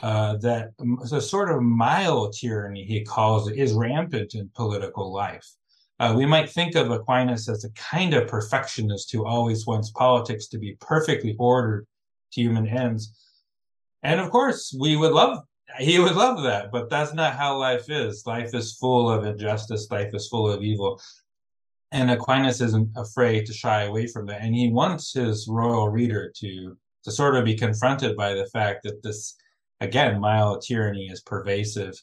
Uh, 0.00 0.36
that 0.38 0.72
a 1.12 1.20
sort 1.20 1.52
of 1.52 1.62
mild 1.62 2.34
tyranny, 2.36 2.82
he 2.82 3.04
calls 3.04 3.48
it, 3.48 3.56
is 3.56 3.72
rampant 3.72 4.34
in 4.34 4.50
political 4.56 5.12
life. 5.12 5.46
Uh, 6.00 6.12
we 6.16 6.26
might 6.26 6.50
think 6.50 6.74
of 6.74 6.90
Aquinas 6.90 7.48
as 7.48 7.62
a 7.62 7.70
kind 7.70 8.14
of 8.14 8.26
perfectionist 8.26 9.12
who 9.12 9.24
always 9.24 9.64
wants 9.64 9.92
politics 9.92 10.48
to 10.48 10.58
be 10.58 10.76
perfectly 10.80 11.36
ordered 11.38 11.86
to 12.32 12.40
human 12.40 12.66
ends. 12.66 13.14
And 14.02 14.18
of 14.18 14.28
course, 14.30 14.76
we 14.76 14.96
would 14.96 15.12
love, 15.12 15.38
he 15.78 15.98
would 15.98 16.14
love 16.14 16.42
that, 16.44 16.70
but 16.70 16.88
that's 16.90 17.14
not 17.14 17.36
how 17.36 17.58
life 17.58 17.90
is. 17.90 18.24
Life 18.26 18.54
is 18.54 18.74
full 18.74 19.10
of 19.10 19.24
injustice, 19.24 19.90
life 19.90 20.14
is 20.14 20.28
full 20.28 20.50
of 20.50 20.62
evil. 20.62 21.00
And 21.92 22.10
Aquinas 22.10 22.60
isn't 22.60 22.90
afraid 22.96 23.46
to 23.46 23.52
shy 23.52 23.82
away 23.82 24.06
from 24.06 24.26
that. 24.26 24.42
And 24.42 24.54
he 24.54 24.70
wants 24.70 25.12
his 25.12 25.46
royal 25.48 25.88
reader 25.88 26.32
to, 26.36 26.76
to 27.04 27.10
sort 27.10 27.36
of 27.36 27.44
be 27.44 27.54
confronted 27.54 28.16
by 28.16 28.34
the 28.34 28.46
fact 28.46 28.82
that 28.84 29.02
this, 29.02 29.36
again, 29.80 30.20
mild 30.20 30.62
tyranny 30.62 31.06
is 31.06 31.20
pervasive. 31.20 31.94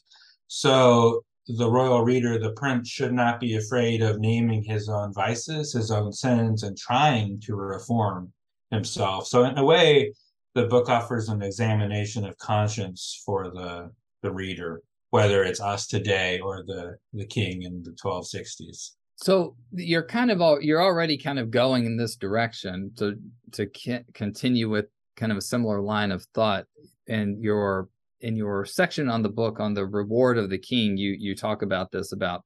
So 0.48 1.24
the 1.48 1.70
royal 1.70 2.02
reader, 2.02 2.38
the 2.38 2.52
prince, 2.52 2.88
should 2.88 3.12
not 3.12 3.40
be 3.40 3.56
afraid 3.56 4.00
of 4.00 4.20
naming 4.20 4.62
his 4.62 4.88
own 4.88 5.12
vices, 5.12 5.72
his 5.72 5.90
own 5.90 6.12
sins, 6.12 6.62
and 6.62 6.76
trying 6.76 7.40
to 7.40 7.56
reform 7.56 8.32
himself. 8.70 9.26
So, 9.26 9.44
in 9.44 9.58
a 9.58 9.64
way, 9.64 10.14
the 10.54 10.66
book 10.66 10.88
offers 10.88 11.28
an 11.28 11.42
examination 11.42 12.24
of 12.24 12.36
conscience 12.38 13.22
for 13.24 13.50
the 13.50 13.90
the 14.22 14.30
reader, 14.30 14.82
whether 15.10 15.42
it's 15.42 15.60
us 15.60 15.86
today 15.86 16.40
or 16.40 16.62
the 16.66 16.96
the 17.12 17.26
king 17.26 17.62
in 17.62 17.82
the 17.82 17.92
1260s. 17.92 18.92
So 19.16 19.56
you're 19.72 20.04
kind 20.04 20.30
of 20.30 20.40
all 20.40 20.60
you're 20.60 20.82
already 20.82 21.16
kind 21.16 21.38
of 21.38 21.50
going 21.50 21.86
in 21.86 21.96
this 21.96 22.16
direction 22.16 22.92
to 22.96 23.16
to 23.52 23.66
continue 24.14 24.68
with 24.68 24.86
kind 25.16 25.32
of 25.32 25.38
a 25.38 25.42
similar 25.42 25.80
line 25.80 26.10
of 26.10 26.24
thought, 26.34 26.66
and 27.08 27.42
your 27.42 27.88
in 28.20 28.36
your 28.36 28.64
section 28.64 29.08
on 29.08 29.22
the 29.22 29.28
book 29.28 29.60
on 29.60 29.74
the 29.74 29.86
reward 29.86 30.38
of 30.38 30.50
the 30.50 30.58
king, 30.58 30.96
you 30.96 31.16
you 31.18 31.34
talk 31.34 31.62
about 31.62 31.90
this 31.90 32.12
about 32.12 32.44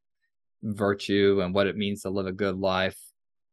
virtue 0.62 1.40
and 1.42 1.54
what 1.54 1.66
it 1.66 1.76
means 1.76 2.02
to 2.02 2.10
live 2.10 2.26
a 2.26 2.32
good 2.32 2.56
life 2.56 2.98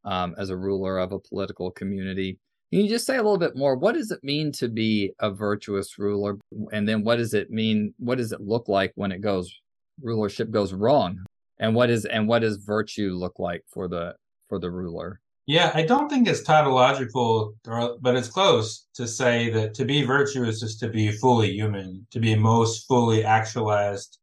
um, 0.05 0.35
as 0.37 0.49
a 0.49 0.57
ruler 0.57 0.97
of 0.97 1.11
a 1.11 1.19
political 1.19 1.71
community. 1.71 2.39
Can 2.73 2.81
you 2.81 2.89
just 2.89 3.05
say 3.05 3.17
a 3.17 3.21
little 3.21 3.37
bit 3.37 3.55
more? 3.55 3.75
What 3.75 3.93
does 3.93 4.09
it 4.09 4.23
mean 4.23 4.51
to 4.53 4.67
be 4.67 5.13
a 5.19 5.29
virtuous 5.29 5.99
ruler, 5.99 6.39
and 6.71 6.89
then 6.89 7.03
what 7.03 7.17
does 7.17 7.35
it 7.35 7.51
mean? 7.51 7.93
What 7.99 8.17
does 8.17 8.31
it 8.31 8.41
look 8.41 8.67
like 8.67 8.93
when 8.95 9.11
it 9.11 9.21
goes 9.21 9.53
rulership 10.01 10.49
goes 10.49 10.73
wrong, 10.73 11.23
and 11.59 11.75
what 11.75 11.91
is 11.91 12.05
and 12.05 12.27
what 12.27 12.39
does 12.39 12.57
virtue 12.57 13.11
look 13.13 13.37
like 13.37 13.61
for 13.71 13.87
the 13.87 14.15
for 14.49 14.57
the 14.57 14.71
ruler? 14.71 15.21
Yeah, 15.45 15.69
I 15.75 15.83
don't 15.83 16.09
think 16.09 16.27
it's 16.27 16.41
tautological, 16.41 17.53
but 17.63 18.15
it's 18.15 18.29
close 18.29 18.87
to 18.95 19.07
say 19.07 19.51
that 19.51 19.75
to 19.75 19.85
be 19.85 20.01
virtuous 20.01 20.63
is 20.63 20.75
to 20.77 20.87
be 20.87 21.11
fully 21.11 21.51
human, 21.51 22.07
to 22.09 22.19
be 22.19 22.33
most 22.33 22.87
fully 22.87 23.23
actualized, 23.23 24.17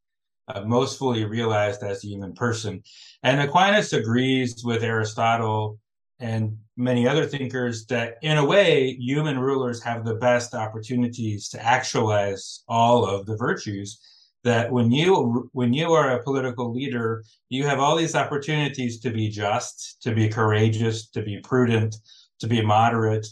uh, 0.48 0.62
most 0.62 0.98
fully 0.98 1.24
realized 1.24 1.84
as 1.84 2.02
a 2.02 2.08
human 2.08 2.32
person. 2.32 2.82
And 3.22 3.40
Aquinas 3.40 3.92
agrees 3.92 4.64
with 4.64 4.82
Aristotle 4.82 5.78
and 6.20 6.56
many 6.76 7.08
other 7.08 7.26
thinkers 7.26 7.86
that, 7.86 8.18
in 8.22 8.38
a 8.38 8.44
way, 8.44 8.96
human 8.98 9.38
rulers 9.38 9.82
have 9.82 10.04
the 10.04 10.14
best 10.14 10.54
opportunities 10.54 11.48
to 11.48 11.64
actualize 11.64 12.62
all 12.68 13.04
of 13.04 13.26
the 13.26 13.36
virtues 13.36 14.00
that 14.44 14.70
when 14.70 14.90
you 14.90 15.50
when 15.52 15.72
you 15.72 15.92
are 15.92 16.12
a 16.12 16.22
political 16.22 16.72
leader 16.72 17.22
you 17.48 17.66
have 17.66 17.78
all 17.78 17.96
these 17.96 18.14
opportunities 18.14 18.98
to 19.00 19.10
be 19.10 19.28
just 19.28 20.00
to 20.02 20.14
be 20.14 20.28
courageous 20.28 21.08
to 21.08 21.22
be 21.22 21.38
prudent 21.40 21.96
to 22.38 22.46
be 22.46 22.62
moderate 22.62 23.26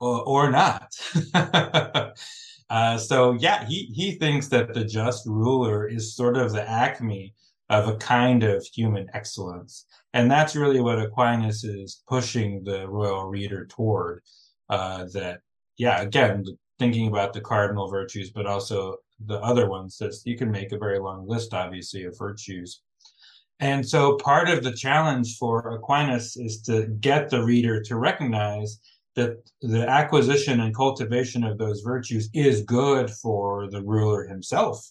or, 0.00 0.22
or 0.22 0.50
not. 0.50 0.94
Uh, 2.68 2.98
so 2.98 3.30
yeah 3.34 3.64
he 3.64 3.84
he 3.94 4.10
thinks 4.10 4.48
that 4.48 4.74
the 4.74 4.84
just 4.84 5.24
ruler 5.24 5.86
is 5.86 6.16
sort 6.16 6.36
of 6.36 6.50
the 6.50 6.68
acme 6.68 7.32
of 7.68 7.88
a 7.88 7.96
kind 7.96 8.42
of 8.42 8.64
human 8.64 9.08
excellence. 9.12 9.86
And 10.14 10.30
that's 10.30 10.56
really 10.56 10.80
what 10.80 11.00
aquinas 11.00 11.64
is 11.64 12.02
pushing 12.08 12.62
the 12.64 12.88
royal 12.88 13.26
reader 13.26 13.66
toward 13.66 14.22
uh, 14.68 15.06
that 15.12 15.40
yeah 15.76 16.00
again 16.00 16.44
thinking 16.78 17.08
about 17.08 17.32
the 17.32 17.40
cardinal 17.40 17.88
virtues 17.88 18.30
but 18.30 18.46
also 18.46 18.96
the 19.26 19.38
other 19.40 19.68
ones 19.68 19.96
that 19.98 20.14
you 20.24 20.36
can 20.36 20.50
make 20.50 20.72
a 20.72 20.78
very 20.78 20.98
long 20.98 21.26
list 21.26 21.54
obviously 21.54 22.04
of 22.04 22.18
virtues. 22.18 22.82
And 23.58 23.86
so 23.88 24.16
part 24.16 24.50
of 24.50 24.62
the 24.62 24.72
challenge 24.72 25.38
for 25.38 25.74
aquinas 25.74 26.36
is 26.36 26.60
to 26.62 26.86
get 27.00 27.30
the 27.30 27.42
reader 27.42 27.82
to 27.84 27.96
recognize 27.96 28.78
that 29.14 29.38
the 29.62 29.88
acquisition 29.88 30.60
and 30.60 30.76
cultivation 30.76 31.42
of 31.42 31.56
those 31.56 31.80
virtues 31.80 32.28
is 32.34 32.62
good 32.62 33.10
for 33.10 33.70
the 33.70 33.82
ruler 33.82 34.26
himself. 34.26 34.86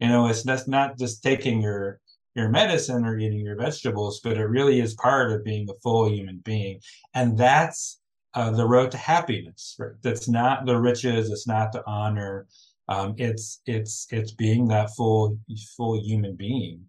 You 0.00 0.08
know 0.08 0.28
it's 0.28 0.46
not 0.66 0.98
just 0.98 1.22
taking 1.22 1.60
your 1.60 2.00
your 2.36 2.48
medicine 2.48 3.04
or 3.04 3.18
eating 3.18 3.40
your 3.40 3.56
vegetables 3.56 4.20
but 4.22 4.36
it 4.36 4.44
really 4.44 4.80
is 4.80 4.94
part 4.94 5.32
of 5.32 5.44
being 5.44 5.68
a 5.68 5.80
full 5.82 6.08
human 6.08 6.38
being 6.44 6.78
and 7.14 7.36
that's 7.36 8.00
uh, 8.34 8.50
the 8.50 8.66
road 8.66 8.90
to 8.90 8.98
happiness 8.98 9.76
right 9.78 9.92
that's 10.02 10.28
not 10.28 10.66
the 10.66 10.78
riches 10.78 11.30
it's 11.30 11.46
not 11.46 11.72
the 11.72 11.82
honor 11.86 12.46
um, 12.88 13.14
it's 13.18 13.60
it's 13.66 14.06
it's 14.10 14.32
being 14.32 14.68
that 14.68 14.94
full 14.96 15.38
full 15.76 16.00
human 16.00 16.36
being. 16.36 16.84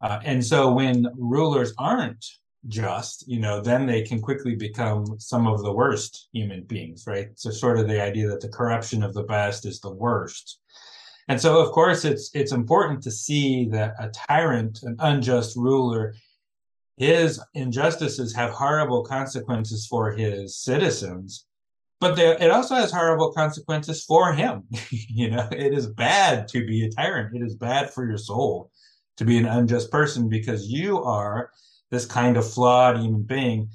Uh, 0.00 0.20
and 0.24 0.44
so 0.44 0.72
when 0.72 1.06
rulers 1.16 1.72
aren't 1.78 2.24
just, 2.66 3.28
you 3.28 3.38
know, 3.38 3.60
then 3.60 3.86
they 3.86 4.02
can 4.02 4.20
quickly 4.20 4.54
become 4.54 5.04
some 5.18 5.46
of 5.46 5.62
the 5.62 5.72
worst 5.72 6.28
human 6.32 6.62
beings, 6.64 7.04
right? 7.06 7.28
So 7.34 7.50
sort 7.50 7.78
of 7.78 7.88
the 7.88 8.02
idea 8.02 8.28
that 8.28 8.40
the 8.40 8.48
corruption 8.48 9.02
of 9.02 9.12
the 9.14 9.22
best 9.22 9.66
is 9.66 9.80
the 9.80 9.92
worst. 9.92 10.60
And 11.28 11.40
so 11.40 11.60
of 11.60 11.72
course 11.72 12.04
it's 12.04 12.30
it's 12.34 12.52
important 12.52 13.02
to 13.02 13.10
see 13.10 13.68
that 13.70 13.94
a 13.98 14.10
tyrant, 14.10 14.82
an 14.82 14.96
unjust 14.98 15.56
ruler, 15.56 16.14
his 16.96 17.40
injustices 17.54 18.34
have 18.34 18.50
horrible 18.50 19.04
consequences 19.04 19.86
for 19.86 20.12
his 20.12 20.56
citizens 20.56 21.46
but 22.04 22.18
it 22.18 22.50
also 22.50 22.74
has 22.74 22.92
horrible 22.92 23.32
consequences 23.32 24.04
for 24.04 24.34
him. 24.34 24.64
you 24.90 25.30
know, 25.30 25.48
it 25.50 25.72
is 25.72 25.86
bad 25.86 26.46
to 26.48 26.66
be 26.66 26.84
a 26.84 26.90
tyrant. 26.90 27.34
It 27.34 27.42
is 27.42 27.54
bad 27.54 27.94
for 27.94 28.06
your 28.06 28.18
soul 28.18 28.70
to 29.16 29.24
be 29.24 29.38
an 29.38 29.46
unjust 29.46 29.90
person 29.90 30.28
because 30.28 30.68
you 30.68 31.02
are 31.02 31.50
this 31.90 32.04
kind 32.04 32.36
of 32.36 32.50
flawed 32.50 32.98
human 32.98 33.22
being. 33.22 33.70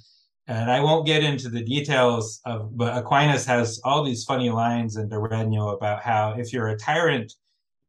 And 0.49 0.71
I 0.71 0.79
won't 0.79 1.05
get 1.05 1.23
into 1.23 1.47
the 1.47 1.61
details 1.61 2.41
of, 2.43 2.75
but 2.75 2.97
Aquinas 2.97 3.45
has 3.45 3.79
all 3.83 4.03
these 4.03 4.23
funny 4.23 4.49
lines 4.49 4.97
in 4.97 5.07
De 5.07 5.17
Regno 5.17 5.69
about 5.69 6.01
how 6.01 6.33
if 6.39 6.51
you're 6.51 6.69
a 6.69 6.77
tyrant, 6.77 7.33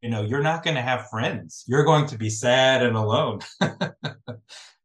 you 0.02 0.11
know, 0.11 0.21
you're 0.21 0.43
not 0.43 0.62
going 0.62 0.76
to 0.76 0.83
have 0.83 1.09
friends. 1.09 1.64
You're 1.67 1.85
going 1.85 2.05
to 2.09 2.19
be 2.19 2.29
sad 2.29 2.83
and 2.83 2.97
alone. 2.97 3.40
and, 3.62 3.95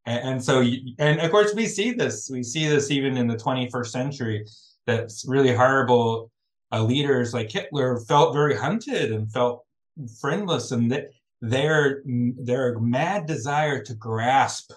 and 0.05 0.43
so, 0.43 0.63
and 0.99 1.19
of 1.19 1.29
course, 1.31 1.53
we 1.53 1.67
see 1.67 1.91
this. 1.91 2.29
We 2.31 2.43
see 2.43 2.65
this 2.65 2.91
even 2.91 3.17
in 3.17 3.27
the 3.27 3.35
21st 3.35 3.87
century 3.87 4.45
that's 4.87 5.25
really 5.27 5.53
horrible 5.53 6.31
uh, 6.71 6.81
leaders 6.81 7.33
like 7.33 7.51
Hitler 7.51 7.99
felt 8.07 8.33
very 8.33 8.55
hunted 8.55 9.11
and 9.11 9.29
felt 9.29 9.65
friendless, 10.21 10.71
and 10.71 10.89
that 10.91 11.09
their 11.41 12.03
their 12.05 12.79
mad 12.79 13.25
desire 13.25 13.83
to 13.83 13.93
grasp 13.95 14.71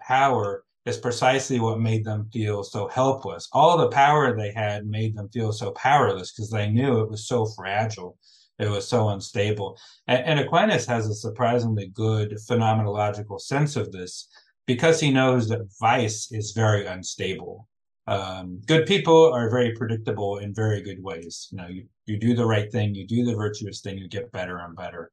power 0.00 0.64
is 0.88 0.98
precisely 0.98 1.60
what 1.60 1.80
made 1.80 2.04
them 2.04 2.28
feel 2.32 2.62
so 2.64 2.88
helpless. 2.88 3.48
All 3.52 3.76
the 3.76 3.88
power 3.88 4.36
they 4.36 4.52
had 4.52 4.86
made 4.86 5.16
them 5.16 5.28
feel 5.28 5.52
so 5.52 5.72
powerless 5.72 6.32
because 6.32 6.50
they 6.50 6.70
knew 6.70 7.00
it 7.00 7.10
was 7.10 7.26
so 7.28 7.46
fragile. 7.46 8.16
It 8.58 8.68
was 8.68 8.88
so 8.88 9.10
unstable. 9.10 9.78
And, 10.06 10.24
and 10.24 10.40
Aquinas 10.40 10.86
has 10.86 11.06
a 11.06 11.14
surprisingly 11.14 11.88
good 11.88 12.36
phenomenological 12.48 13.40
sense 13.40 13.76
of 13.76 13.92
this 13.92 14.28
because 14.66 15.00
he 15.00 15.10
knows 15.10 15.48
that 15.48 15.68
vice 15.80 16.32
is 16.32 16.52
very 16.52 16.86
unstable 16.86 17.68
um, 18.08 18.62
good 18.64 18.86
people 18.86 19.30
are 19.34 19.50
very 19.50 19.74
predictable 19.74 20.38
in 20.38 20.54
very 20.54 20.80
good 20.80 21.02
ways. 21.02 21.48
You 21.52 21.58
know, 21.58 21.66
you, 21.66 21.84
you 22.06 22.18
do 22.18 22.34
the 22.34 22.46
right 22.46 22.72
thing, 22.72 22.94
you 22.94 23.06
do 23.06 23.22
the 23.22 23.34
virtuous 23.34 23.82
thing, 23.82 23.98
you 23.98 24.08
get 24.08 24.32
better 24.32 24.56
and 24.58 24.74
better. 24.74 25.10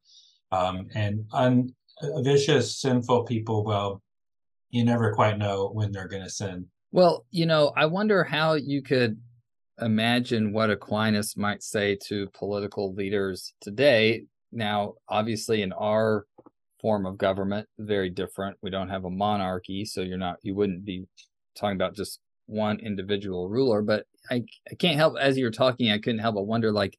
Um, 0.54 0.88
and 0.96 1.26
un, 1.34 1.76
vicious, 2.22 2.80
sinful 2.80 3.26
people, 3.26 3.66
well, 3.66 4.02
you 4.76 4.84
never 4.84 5.14
quite 5.14 5.38
know 5.38 5.70
when 5.72 5.94
they're 5.94 6.10
going 6.10 6.24
to 6.24 6.30
sin. 6.30 6.68
Well, 6.92 7.26
you 7.32 7.46
know, 7.46 7.72
I 7.78 7.86
wonder 7.86 8.26
how 8.26 8.56
you 8.56 8.82
could 8.82 9.18
imagine 9.80 10.52
what 10.52 10.70
Aquinas 10.70 11.38
might 11.38 11.64
say 11.64 11.98
to 12.08 12.28
political 12.34 12.94
leaders 12.94 13.54
today. 13.62 14.26
Now, 14.52 14.96
obviously, 15.08 15.62
in 15.62 15.72
our 15.72 16.26
form 16.82 17.06
of 17.06 17.18
government, 17.18 17.70
very 17.80 18.10
different. 18.10 18.58
We 18.62 18.70
don't 18.70 18.90
have 18.90 19.06
a 19.06 19.10
monarchy, 19.10 19.86
so 19.86 20.02
you're 20.02 20.18
not, 20.18 20.40
you 20.42 20.56
wouldn't 20.56 20.84
be 20.84 21.06
talking 21.56 21.78
about 21.78 21.96
just 21.96 22.20
one 22.46 22.80
individual 22.82 23.48
ruler. 23.48 23.82
But 23.82 24.06
I, 24.30 24.44
I 24.70 24.76
can't 24.76 24.98
help, 24.98 25.16
as 25.18 25.38
you're 25.38 25.52
talking, 25.52 25.90
I 25.90 26.00
couldn't 26.00 26.20
help 26.20 26.36
but 26.36 26.48
wonder, 26.48 26.74
like, 26.74 26.98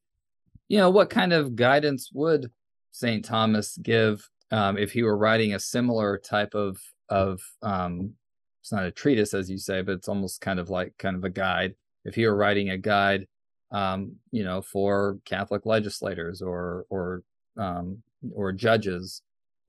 you 0.67 0.79
know, 0.79 0.89
what 0.89 1.11
kind 1.11 1.31
of 1.31 1.55
guidance 1.55 2.09
would 2.11 2.51
St. 2.91 3.23
Thomas 3.23 3.77
give 3.77 4.27
um, 4.49 4.79
if 4.79 4.93
he 4.93 5.03
were 5.03 5.17
writing 5.17 5.53
a 5.53 5.59
similar 5.59 6.17
type 6.17 6.55
of 6.55 6.79
of 7.09 7.41
um, 7.61 8.13
it's 8.61 8.71
not 8.71 8.85
a 8.85 8.91
treatise 8.91 9.33
as 9.33 9.49
you 9.49 9.57
say, 9.57 9.81
but 9.81 9.93
it's 9.93 10.09
almost 10.09 10.41
kind 10.41 10.59
of 10.59 10.69
like 10.69 10.93
kind 10.97 11.15
of 11.15 11.23
a 11.23 11.29
guide. 11.29 11.75
If 12.05 12.15
he 12.15 12.25
were 12.25 12.35
writing 12.35 12.69
a 12.69 12.77
guide, 12.77 13.27
um, 13.71 14.13
you 14.31 14.43
know, 14.43 14.61
for 14.61 15.19
Catholic 15.25 15.65
legislators 15.65 16.41
or 16.41 16.85
or 16.89 17.23
um, 17.57 18.01
or 18.33 18.51
judges 18.51 19.21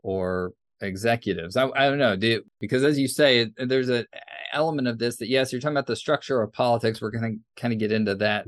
or 0.03 0.53
executives, 0.81 1.57
I, 1.57 1.69
I 1.69 1.89
don't 1.89 1.99
know, 1.99 2.17
do 2.17 2.43
because 2.61 2.85
as 2.85 2.99
you 2.99 3.09
say, 3.09 3.51
there's 3.57 3.89
an 3.89 4.07
element 4.53 4.89
of 4.89 4.99
this 4.99 5.17
that 5.17 5.29
yes, 5.29 5.53
you're 5.53 5.61
talking 5.61 5.77
about 5.77 5.87
the 5.87 5.97
structure 5.97 6.43
of 6.43 6.53
politics. 6.53 7.01
We're 7.01 7.11
going 7.11 7.33
to 7.57 7.61
kind 7.61 7.73
of 7.73 7.79
get 7.79 7.93
into 7.93 8.15
that 8.17 8.47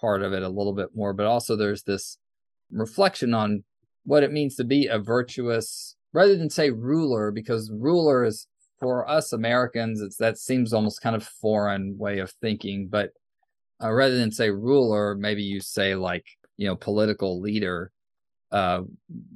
part 0.00 0.22
of 0.22 0.32
it 0.32 0.42
a 0.42 0.48
little 0.48 0.72
bit 0.72 0.94
more, 0.94 1.12
but 1.12 1.26
also 1.26 1.56
there's 1.56 1.84
this 1.84 2.18
reflection 2.70 3.34
on 3.34 3.64
what 4.04 4.22
it 4.22 4.32
means 4.32 4.56
to 4.56 4.64
be 4.64 4.86
a 4.86 4.98
virtuous 4.98 5.96
rather 6.12 6.36
than 6.36 6.50
say 6.50 6.70
ruler 6.70 7.30
because 7.30 7.70
ruler 7.72 8.24
is 8.24 8.46
for 8.80 9.08
us 9.08 9.32
Americans 9.32 10.00
it's 10.00 10.16
that 10.16 10.38
seems 10.38 10.72
almost 10.72 11.02
kind 11.02 11.16
of 11.16 11.24
foreign 11.24 11.96
way 11.98 12.18
of 12.18 12.30
thinking 12.40 12.88
but 12.88 13.10
uh, 13.82 13.92
rather 13.92 14.16
than 14.16 14.30
say 14.30 14.50
ruler 14.50 15.14
maybe 15.14 15.42
you 15.42 15.60
say 15.60 15.94
like 15.94 16.26
you 16.56 16.66
know 16.66 16.76
political 16.76 17.40
leader 17.40 17.90
uh, 18.50 18.82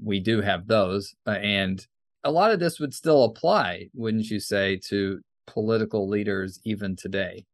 we 0.02 0.21
do 0.21 0.40
have 0.40 0.66
those 0.66 1.14
uh, 1.26 1.30
and 1.30 1.87
a 2.25 2.30
lot 2.30 2.50
of 2.50 2.59
this 2.59 2.80
would 2.80 2.92
still 2.92 3.25
apply 3.25 3.88
wouldn't 3.95 4.28
you 4.28 4.40
say 4.40 4.78
to 4.88 5.21
political 5.47 6.09
leaders 6.09 6.61
even 6.64 6.97
today? 6.97 7.45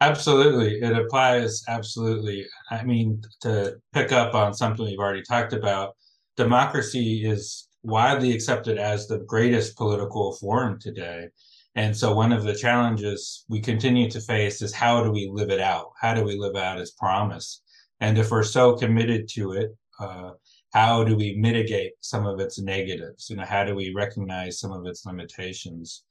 Absolutely. 0.00 0.80
It 0.80 0.96
applies 0.96 1.62
absolutely. 1.68 2.46
I 2.70 2.84
mean 2.84 3.22
to 3.42 3.76
pick 3.94 4.12
up 4.12 4.34
on 4.34 4.52
something 4.52 4.84
we've 4.84 4.98
already 4.98 5.22
talked 5.22 5.52
about 5.52 5.96
democracy 6.36 7.26
is 7.26 7.68
widely 7.86 8.32
accepted 8.32 8.78
as 8.78 9.06
the 9.06 9.18
greatest 9.20 9.76
political 9.76 10.34
forum 10.36 10.78
today. 10.78 11.28
And 11.74 11.96
so, 11.96 12.14
one 12.14 12.32
of 12.32 12.42
the 12.42 12.54
challenges 12.54 13.44
we 13.48 13.60
continue 13.60 14.10
to 14.10 14.20
face 14.20 14.62
is 14.62 14.72
how 14.72 15.04
do 15.04 15.10
we 15.10 15.28
live 15.32 15.50
it 15.50 15.60
out? 15.60 15.92
How 16.00 16.14
do 16.14 16.24
we 16.24 16.36
live 16.36 16.56
out 16.56 16.80
its 16.80 16.90
promise? 16.90 17.62
And 18.00 18.18
if 18.18 18.30
we're 18.30 18.42
so 18.42 18.76
committed 18.76 19.28
to 19.30 19.52
it, 19.52 19.76
uh, 20.00 20.30
how 20.72 21.04
do 21.04 21.16
we 21.16 21.36
mitigate 21.36 21.92
some 22.00 22.26
of 22.26 22.40
its 22.40 22.58
negatives? 22.58 23.30
You 23.30 23.36
know, 23.36 23.44
how 23.44 23.64
do 23.64 23.74
we 23.74 23.94
recognize 23.94 24.58
some 24.58 24.72
of 24.72 24.86
its 24.86 25.06
limitations? 25.06 26.04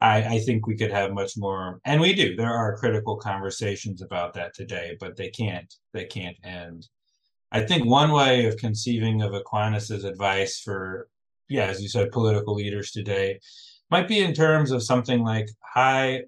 I, 0.00 0.36
I 0.36 0.38
think 0.40 0.66
we 0.66 0.76
could 0.76 0.90
have 0.90 1.12
much 1.12 1.36
more, 1.36 1.80
and 1.84 2.00
we 2.00 2.14
do. 2.14 2.34
There 2.34 2.52
are 2.52 2.78
critical 2.78 3.16
conversations 3.16 4.00
about 4.00 4.32
that 4.34 4.54
today, 4.54 4.96
but 4.98 5.16
they 5.16 5.28
can't. 5.28 5.72
They 5.92 6.06
can't 6.06 6.36
end. 6.42 6.88
I 7.52 7.60
think 7.62 7.84
one 7.84 8.12
way 8.12 8.46
of 8.46 8.56
conceiving 8.56 9.22
of 9.22 9.34
Aquinas's 9.34 10.04
advice 10.04 10.60
for, 10.60 11.08
yeah, 11.50 11.66
as 11.66 11.82
you 11.82 11.88
said, 11.88 12.12
political 12.12 12.54
leaders 12.54 12.92
today 12.92 13.40
might 13.90 14.08
be 14.08 14.20
in 14.20 14.32
terms 14.32 14.70
of 14.70 14.84
something 14.84 15.22
like 15.22 15.50
high, 15.60 16.22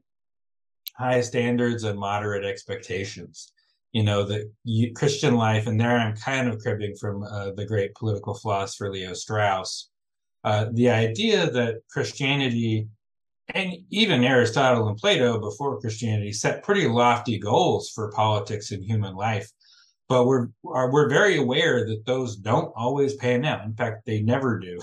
high 0.96 1.20
standards 1.20 1.84
and 1.84 1.98
moderate 1.98 2.44
expectations. 2.44 3.52
You 3.92 4.02
know, 4.02 4.24
the 4.24 4.50
Christian 4.96 5.36
life, 5.36 5.66
and 5.66 5.80
there 5.80 5.96
I'm 5.96 6.16
kind 6.16 6.48
of 6.48 6.58
cribbing 6.58 6.96
from 6.96 7.22
uh, 7.22 7.52
the 7.52 7.64
great 7.64 7.94
political 7.94 8.34
philosopher 8.34 8.90
Leo 8.90 9.14
Strauss. 9.14 9.90
Uh, 10.44 10.66
the 10.72 10.90
idea 10.90 11.48
that 11.50 11.82
Christianity 11.88 12.88
and 13.54 13.74
even 13.90 14.24
Aristotle 14.24 14.88
and 14.88 14.96
Plato 14.96 15.38
before 15.38 15.78
Christianity 15.78 16.32
set 16.32 16.64
pretty 16.64 16.88
lofty 16.88 17.38
goals 17.38 17.90
for 17.90 18.10
politics 18.10 18.72
and 18.72 18.82
human 18.82 19.14
life 19.14 19.48
but 20.12 20.26
we're 20.26 20.48
we're 20.62 21.08
very 21.08 21.38
aware 21.38 21.86
that 21.86 22.04
those 22.04 22.36
don't 22.36 22.70
always 22.76 23.14
pan 23.14 23.46
out. 23.46 23.64
In 23.64 23.72
fact, 23.72 24.04
they 24.04 24.20
never 24.20 24.58
do. 24.58 24.78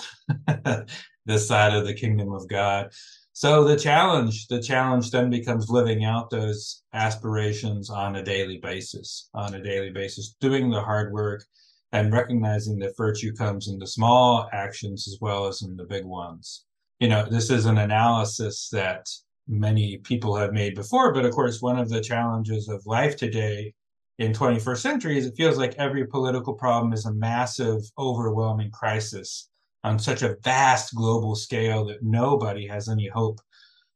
this 1.27 1.47
side 1.47 1.75
of 1.75 1.85
the 1.85 1.93
kingdom 1.93 2.33
of 2.33 2.47
God. 2.47 2.89
So 3.33 3.63
the 3.63 3.77
challenge, 3.77 4.47
the 4.47 4.59
challenge 4.59 5.11
then 5.11 5.29
becomes 5.29 5.69
living 5.69 6.03
out 6.03 6.31
those 6.31 6.81
aspirations 6.93 7.91
on 7.91 8.15
a 8.15 8.23
daily 8.23 8.57
basis, 8.57 9.29
on 9.35 9.53
a 9.53 9.61
daily 9.61 9.91
basis, 9.91 10.35
doing 10.41 10.71
the 10.71 10.81
hard 10.81 11.13
work 11.13 11.45
and 11.91 12.11
recognizing 12.11 12.79
that 12.79 12.97
virtue 12.97 13.31
comes 13.31 13.67
in 13.67 13.77
the 13.77 13.85
small 13.85 14.49
actions 14.51 15.07
as 15.07 15.19
well 15.21 15.45
as 15.45 15.61
in 15.61 15.77
the 15.77 15.85
big 15.85 16.05
ones. 16.05 16.65
You 16.99 17.07
know, 17.07 17.27
this 17.29 17.51
is 17.51 17.67
an 17.67 17.77
analysis 17.77 18.67
that 18.71 19.05
many 19.47 19.97
people 19.97 20.35
have 20.35 20.53
made 20.53 20.73
before, 20.73 21.13
but 21.13 21.25
of 21.25 21.31
course, 21.33 21.61
one 21.61 21.77
of 21.77 21.89
the 21.89 22.01
challenges 22.01 22.67
of 22.67 22.83
life 22.87 23.15
today 23.15 23.75
in 24.19 24.33
21st 24.33 24.77
century 24.77 25.17
is 25.17 25.25
it 25.25 25.37
feels 25.37 25.57
like 25.57 25.73
every 25.75 26.05
political 26.05 26.53
problem 26.53 26.91
is 26.91 27.05
a 27.05 27.13
massive, 27.13 27.81
overwhelming 27.97 28.69
crisis 28.69 29.49
on 29.85 29.97
such 29.97 30.23
a 30.23 30.35
vast 30.43 30.93
global 30.93 31.35
scale 31.35 31.85
that 31.85 32.03
nobody 32.03 32.67
has 32.67 32.89
any 32.89 33.07
hope 33.07 33.39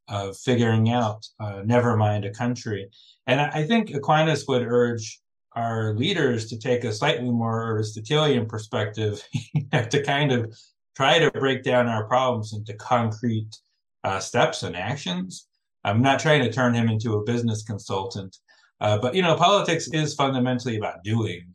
of 0.07 0.37
figuring 0.37 0.89
out, 0.89 1.25
uh, 1.41 1.61
never 1.65 1.97
mind 1.97 2.23
a 2.23 2.31
country. 2.31 2.89
And 3.27 3.41
I 3.41 3.65
think 3.65 3.93
Aquinas 3.93 4.47
would 4.47 4.63
urge 4.63 5.19
our 5.55 5.93
leaders 5.93 6.47
to 6.47 6.57
take 6.57 6.85
a 6.85 6.93
slightly 6.93 7.29
more 7.29 7.71
Aristotelian 7.71 8.45
perspective 8.45 9.21
to 9.89 10.03
kind 10.03 10.31
of 10.31 10.57
try 10.95 11.19
to 11.19 11.31
break 11.31 11.63
down 11.63 11.87
our 11.87 12.05
problems 12.05 12.53
into 12.53 12.73
concrete 12.75 13.57
uh, 14.05 14.19
steps 14.19 14.63
and 14.63 14.75
actions. 14.75 15.47
I'm 15.83 16.01
not 16.01 16.19
trying 16.19 16.43
to 16.43 16.51
turn 16.51 16.73
him 16.73 16.87
into 16.87 17.17
a 17.17 17.23
business 17.23 17.63
consultant, 17.63 18.37
uh, 18.83 18.97
but 18.97 19.15
you 19.15 19.21
know, 19.21 19.33
politics 19.35 19.87
is 19.93 20.13
fundamentally 20.13 20.75
about 20.75 21.03
doing, 21.05 21.45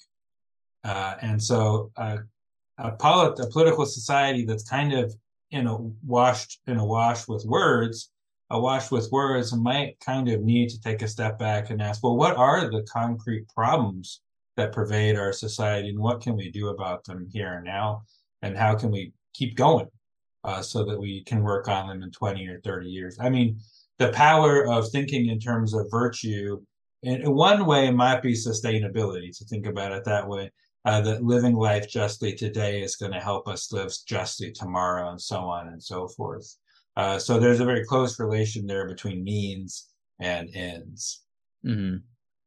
uh, 0.83 1.15
and 1.21 1.41
so 1.41 1.93
uh, 1.99 2.17
a, 2.79 2.93
polit- 2.93 3.39
a 3.39 3.47
political 3.49 3.85
society 3.85 4.47
that's 4.47 4.69
kind 4.69 4.95
of 4.95 5.15
you 5.51 5.63
know 5.63 5.95
washed 6.07 6.61
in 6.67 6.79
a 6.79 6.85
wash 6.85 7.29
with 7.29 7.45
words, 7.45 8.11
a 8.49 8.59
wash 8.59 8.91
with 8.91 9.13
words 9.13 9.55
might 9.55 10.01
kind 10.01 10.31
of 10.31 10.41
need 10.41 10.71
to 10.71 10.81
take 10.81 11.03
a 11.03 11.09
step 11.09 11.39
back 11.39 11.69
and 11.69 11.83
ask, 11.83 12.03
well, 12.03 12.17
what 12.17 12.35
are 12.35 12.71
the 12.71 12.83
concrete 12.91 13.47
problems 13.55 14.23
that 14.57 14.73
pervade 14.73 15.15
our 15.15 15.35
society, 15.35 15.91
and 15.91 15.99
what 15.99 16.23
can 16.23 16.35
we 16.35 16.51
do 16.51 16.69
about 16.69 17.05
them 17.05 17.29
here 17.31 17.57
and 17.57 17.65
now, 17.67 18.05
and 18.41 18.57
how 18.57 18.75
can 18.75 18.91
we 18.91 19.13
keep 19.35 19.55
going 19.55 19.87
uh, 20.45 20.63
so 20.63 20.83
that 20.83 20.99
we 20.99 21.23
can 21.25 21.43
work 21.43 21.69
on 21.69 21.89
them 21.89 22.03
in 22.03 22.11
20 22.11 22.47
or 22.49 22.59
30 22.63 22.89
years? 22.89 23.19
I 23.21 23.29
mean, 23.29 23.61
the 23.99 24.13
power 24.13 24.67
of 24.67 24.89
thinking 24.89 25.29
in 25.29 25.39
terms 25.39 25.75
of 25.75 25.91
virtue 25.91 26.63
in 27.03 27.33
one 27.33 27.67
way 27.67 27.91
might 27.91 28.23
be 28.23 28.33
sustainability 28.33 29.37
to 29.37 29.45
think 29.45 29.67
about 29.67 29.93
it 29.93 30.05
that 30.05 30.27
way 30.27 30.51
uh, 30.85 31.01
that 31.01 31.23
living 31.23 31.55
life 31.55 31.89
justly 31.89 32.35
today 32.35 32.83
is 32.83 32.97
going 32.97 33.13
to 33.13 33.21
help 33.21 33.47
us 33.49 33.73
live 33.73 33.93
justly 34.07 34.51
tomorrow 34.53 35.11
and 35.11 35.21
so 35.21 35.39
on 35.41 35.69
and 35.69 35.83
so 35.83 36.09
forth 36.09 36.57
uh, 36.97 37.19
so 37.19 37.39
there's 37.39 37.61
a 37.61 37.65
very 37.65 37.85
close 37.85 38.19
relation 38.19 38.67
there 38.67 38.89
between 38.89 39.23
means 39.23 39.89
and 40.21 40.49
ends 40.55 41.23
mm-hmm. 41.65 41.97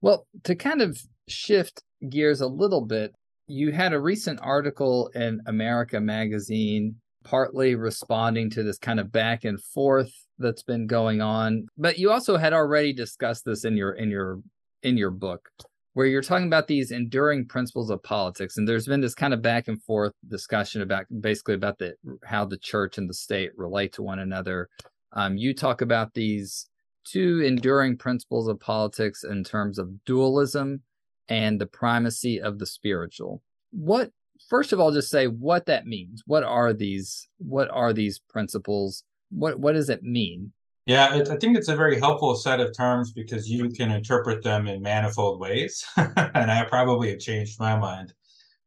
well 0.01 0.25
to 0.43 0.55
kind 0.55 0.81
of 0.81 1.01
shift 1.27 1.83
gears 2.09 2.41
a 2.41 2.47
little 2.47 2.81
bit 2.81 3.13
you 3.47 3.71
had 3.71 3.93
a 3.93 3.99
recent 3.99 4.39
article 4.41 5.09
in 5.15 5.39
america 5.45 5.99
magazine 5.99 6.95
partly 7.23 7.75
responding 7.75 8.49
to 8.49 8.63
this 8.63 8.77
kind 8.77 8.99
of 8.99 9.11
back 9.11 9.43
and 9.45 9.61
forth 9.63 10.11
that's 10.41 10.63
been 10.63 10.87
going 10.87 11.21
on. 11.21 11.67
But 11.77 11.97
you 11.97 12.11
also 12.11 12.37
had 12.37 12.53
already 12.53 12.93
discussed 12.93 13.45
this 13.45 13.65
in 13.65 13.77
your 13.77 13.93
in 13.93 14.09
your 14.09 14.41
in 14.83 14.97
your 14.97 15.11
book 15.11 15.49
where 15.93 16.05
you're 16.05 16.21
talking 16.21 16.47
about 16.47 16.67
these 16.67 16.91
enduring 16.91 17.45
principles 17.45 17.89
of 17.89 18.01
politics. 18.01 18.57
And 18.57 18.67
there's 18.67 18.87
been 18.87 19.01
this 19.01 19.15
kind 19.15 19.33
of 19.33 19.41
back 19.41 19.67
and 19.67 19.81
forth 19.83 20.13
discussion 20.27 20.81
about 20.81 21.05
basically 21.19 21.55
about 21.55 21.79
the 21.79 21.95
how 22.23 22.45
the 22.45 22.57
church 22.57 22.97
and 22.97 23.09
the 23.09 23.13
state 23.13 23.51
relate 23.57 23.93
to 23.93 24.03
one 24.03 24.19
another. 24.19 24.69
Um, 25.13 25.37
you 25.37 25.53
talk 25.53 25.81
about 25.81 26.13
these 26.13 26.69
two 27.03 27.41
enduring 27.41 27.97
principles 27.97 28.47
of 28.47 28.59
politics 28.59 29.23
in 29.23 29.43
terms 29.43 29.77
of 29.77 30.05
dualism 30.05 30.81
and 31.27 31.59
the 31.59 31.65
primacy 31.65 32.39
of 32.39 32.59
the 32.59 32.65
spiritual. 32.65 33.41
What 33.71 34.11
first 34.49 34.71
of 34.71 34.79
all 34.79 34.91
just 34.91 35.09
say 35.09 35.27
what 35.27 35.65
that 35.65 35.85
means. 35.85 36.23
What 36.25 36.43
are 36.43 36.73
these 36.73 37.27
what 37.37 37.69
are 37.71 37.91
these 37.91 38.19
principles 38.29 39.03
what 39.31 39.59
what 39.59 39.73
does 39.73 39.89
it 39.89 40.03
mean 40.03 40.51
yeah 40.85 41.15
it, 41.15 41.29
i 41.29 41.37
think 41.37 41.57
it's 41.57 41.69
a 41.69 41.75
very 41.75 41.99
helpful 41.99 42.35
set 42.35 42.59
of 42.59 42.75
terms 42.75 43.11
because 43.11 43.49
you 43.49 43.69
can 43.69 43.91
interpret 43.91 44.43
them 44.43 44.67
in 44.67 44.81
manifold 44.81 45.39
ways 45.39 45.83
and 45.97 46.51
i 46.51 46.63
probably 46.65 47.09
have 47.09 47.19
changed 47.19 47.59
my 47.59 47.77
mind 47.77 48.13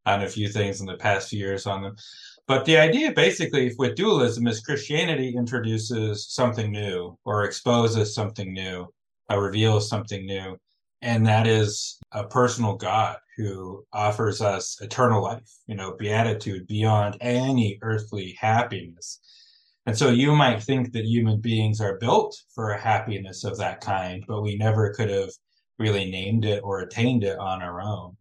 on 0.07 0.23
a 0.23 0.29
few 0.29 0.49
things 0.49 0.81
in 0.81 0.87
the 0.87 0.97
past 0.97 1.29
few 1.29 1.39
years 1.39 1.67
on 1.67 1.83
them 1.83 1.97
But 2.47 2.65
the 2.67 2.77
idea 2.77 3.13
basically 3.13 3.75
with 3.79 3.97
dualism 3.97 4.47
is 4.47 4.61
Christianity 4.61 5.35
introduces 5.37 6.29
something 6.31 6.71
new 6.71 7.19
or 7.25 7.45
exposes 7.45 8.15
something 8.15 8.53
new, 8.53 8.89
uh, 9.31 9.39
reveals 9.39 9.89
something 9.89 10.27
new, 10.27 10.59
and 11.01 11.27
that 11.27 11.47
is 11.47 11.99
a 12.13 12.25
personal 12.25 12.77
God 12.77 13.17
who 13.37 13.85
offers 13.93 14.43
us 14.43 14.79
eternal 14.81 15.23
life, 15.23 15.51
you 15.67 15.75
know, 15.75 15.97
beatitude 15.99 16.67
beyond 16.67 17.17
any 17.21 17.79
earthly 17.83 18.37
happiness. 18.39 19.21
And 19.87 19.97
so 19.97 20.11
you 20.11 20.35
might 20.35 20.63
think 20.63 20.93
that 20.93 21.05
human 21.05 21.41
beings 21.41 21.81
are 21.81 21.99
built 21.99 22.37
for 22.55 22.71
a 22.71 22.81
happiness 22.81 23.45
of 23.45 23.59
that 23.59 23.81
kind, 23.81 24.25
but 24.27 24.43
we 24.43 24.57
never 24.57 24.95
could 24.95 25.11
have 25.11 25.31
really 25.79 26.11
named 26.11 26.45
it 26.45 26.63
or 26.65 26.81
attained 26.81 27.25
it 27.25 27.39
on 27.39 27.63
our 27.63 27.83
own. 27.83 28.17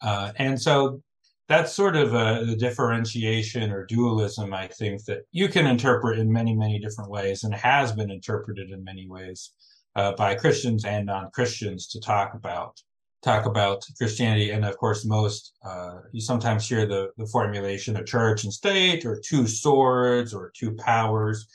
Uh, 0.00 0.32
and 0.36 0.60
so 0.60 1.02
that's 1.48 1.74
sort 1.74 1.96
of 1.96 2.14
a, 2.14 2.44
the 2.46 2.56
differentiation 2.56 3.70
or 3.70 3.84
dualism, 3.84 4.54
I 4.54 4.68
think, 4.68 5.04
that 5.04 5.22
you 5.32 5.48
can 5.48 5.66
interpret 5.66 6.18
in 6.18 6.32
many, 6.32 6.54
many 6.54 6.78
different 6.78 7.10
ways 7.10 7.44
and 7.44 7.54
has 7.54 7.92
been 7.92 8.10
interpreted 8.10 8.70
in 8.70 8.82
many 8.82 9.06
ways 9.06 9.52
uh, 9.96 10.12
by 10.12 10.34
Christians 10.34 10.84
and 10.84 11.06
non 11.06 11.30
Christians 11.32 11.88
to 11.88 12.00
talk 12.00 12.34
about 12.34 12.80
talk 13.22 13.46
about 13.46 13.86
Christianity, 13.96 14.50
and 14.50 14.64
of 14.64 14.76
course, 14.76 15.04
most 15.04 15.52
uh, 15.64 16.00
you 16.12 16.20
sometimes 16.20 16.68
hear 16.68 16.86
the 16.86 17.10
the 17.16 17.26
formulation 17.26 17.96
of 17.96 18.06
church 18.06 18.44
and 18.44 18.52
state, 18.52 19.04
or 19.04 19.20
two 19.20 19.46
swords, 19.46 20.34
or 20.34 20.50
two 20.54 20.72
powers, 20.72 21.46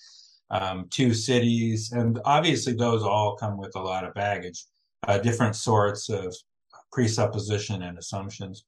um, 0.49 0.87
two 0.89 1.13
cities, 1.13 1.91
and 1.91 2.19
obviously 2.25 2.73
those 2.73 3.03
all 3.03 3.35
come 3.35 3.57
with 3.57 3.75
a 3.75 3.81
lot 3.81 4.05
of 4.05 4.13
baggage, 4.13 4.65
uh, 5.07 5.17
different 5.17 5.55
sorts 5.55 6.09
of 6.09 6.33
presupposition 6.91 7.83
and 7.83 7.97
assumptions. 7.97 8.63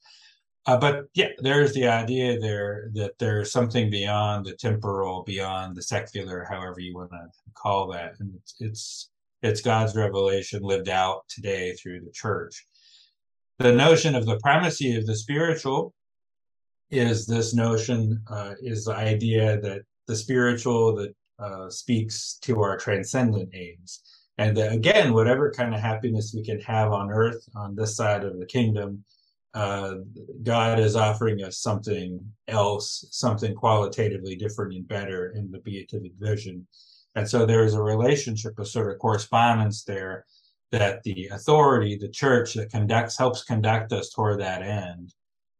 Uh, 0.66 0.78
but 0.78 1.06
yeah, 1.14 1.30
there's 1.40 1.74
the 1.74 1.88
idea 1.88 2.38
there 2.40 2.90
that 2.94 3.18
there's 3.18 3.52
something 3.52 3.90
beyond 3.90 4.46
the 4.46 4.54
temporal, 4.54 5.24
beyond 5.24 5.76
the 5.76 5.82
secular, 5.82 6.46
however 6.50 6.80
you 6.80 6.94
want 6.94 7.12
to 7.12 7.28
call 7.56 7.88
that, 7.88 8.14
and 8.20 8.34
it's 8.36 8.56
it's 8.60 9.10
it's 9.42 9.62
God's 9.62 9.96
revelation 9.96 10.62
lived 10.62 10.90
out 10.90 11.24
today 11.30 11.74
through 11.74 12.02
the 12.02 12.12
church 12.12 12.66
the 13.60 13.74
notion 13.74 14.16
of 14.16 14.26
the 14.26 14.40
primacy 14.40 14.96
of 14.96 15.06
the 15.06 15.16
spiritual 15.16 15.94
is 16.90 17.28
this 17.28 17.54
notion 17.54 18.24
uh, 18.32 18.54
is 18.62 18.86
the 18.86 18.96
idea 18.96 19.60
that 19.60 19.82
the 20.08 20.16
spiritual 20.16 20.96
that 20.96 21.14
uh, 21.40 21.70
speaks 21.70 22.40
to 22.42 22.62
our 22.62 22.78
transcendent 22.78 23.50
aims. 23.54 24.02
And 24.38 24.56
that 24.56 24.72
again 24.72 25.14
whatever 25.14 25.52
kind 25.52 25.76
of 25.76 25.82
happiness 25.82 26.34
we 26.34 26.44
can 26.44 26.62
have 26.62 26.94
on 26.94 27.12
earth 27.12 27.48
on 27.56 27.76
this 27.76 27.98
side 27.98 28.24
of 28.24 28.40
the 28.40 28.46
kingdom 28.46 29.04
uh, 29.54 29.96
god 30.44 30.80
is 30.80 30.96
offering 30.96 31.44
us 31.44 31.58
something 31.58 32.20
else 32.48 33.06
something 33.10 33.56
qualitatively 33.56 34.36
different 34.36 34.74
and 34.74 34.88
better 34.88 35.34
in 35.36 35.52
the 35.52 35.60
beatific 35.60 36.14
vision. 36.18 36.66
And 37.16 37.28
so 37.28 37.46
there 37.46 37.66
is 37.66 37.74
a 37.74 37.82
relationship 37.82 38.58
a 38.58 38.66
sort 38.66 38.92
of 38.92 39.00
correspondence 39.00 39.84
there 39.84 40.26
that 40.72 41.04
the 41.04 41.28
authority, 41.32 41.98
the 41.98 42.10
church 42.10 42.54
that 42.54 42.72
conducts, 42.72 43.18
helps 43.18 43.44
conduct 43.44 43.92
us 43.92 44.10
toward 44.10 44.40
that 44.40 44.62
end. 44.62 45.14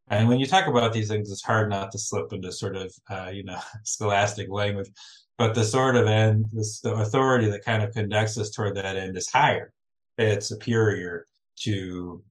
And 0.08 0.28
when 0.28 0.40
you 0.40 0.46
talk 0.46 0.66
about 0.66 0.92
these 0.92 1.08
things, 1.08 1.30
it's 1.30 1.42
hard 1.42 1.70
not 1.70 1.92
to 1.92 1.98
slip 1.98 2.32
into 2.32 2.52
sort 2.52 2.76
of, 2.76 2.94
uh, 3.08 3.30
you 3.32 3.44
know, 3.44 3.58
scholastic 3.84 4.48
language. 4.50 4.90
But 5.38 5.54
the 5.54 5.64
sort 5.64 5.96
of 5.96 6.06
end, 6.06 6.46
this, 6.52 6.80
the 6.80 6.94
authority 6.94 7.50
that 7.50 7.64
kind 7.64 7.82
of 7.82 7.94
conducts 7.94 8.36
us 8.38 8.50
toward 8.50 8.76
that 8.76 8.96
end 8.96 9.16
is 9.16 9.30
higher. 9.30 9.72
It's 10.18 10.48
superior 10.48 11.26
to 11.60 12.22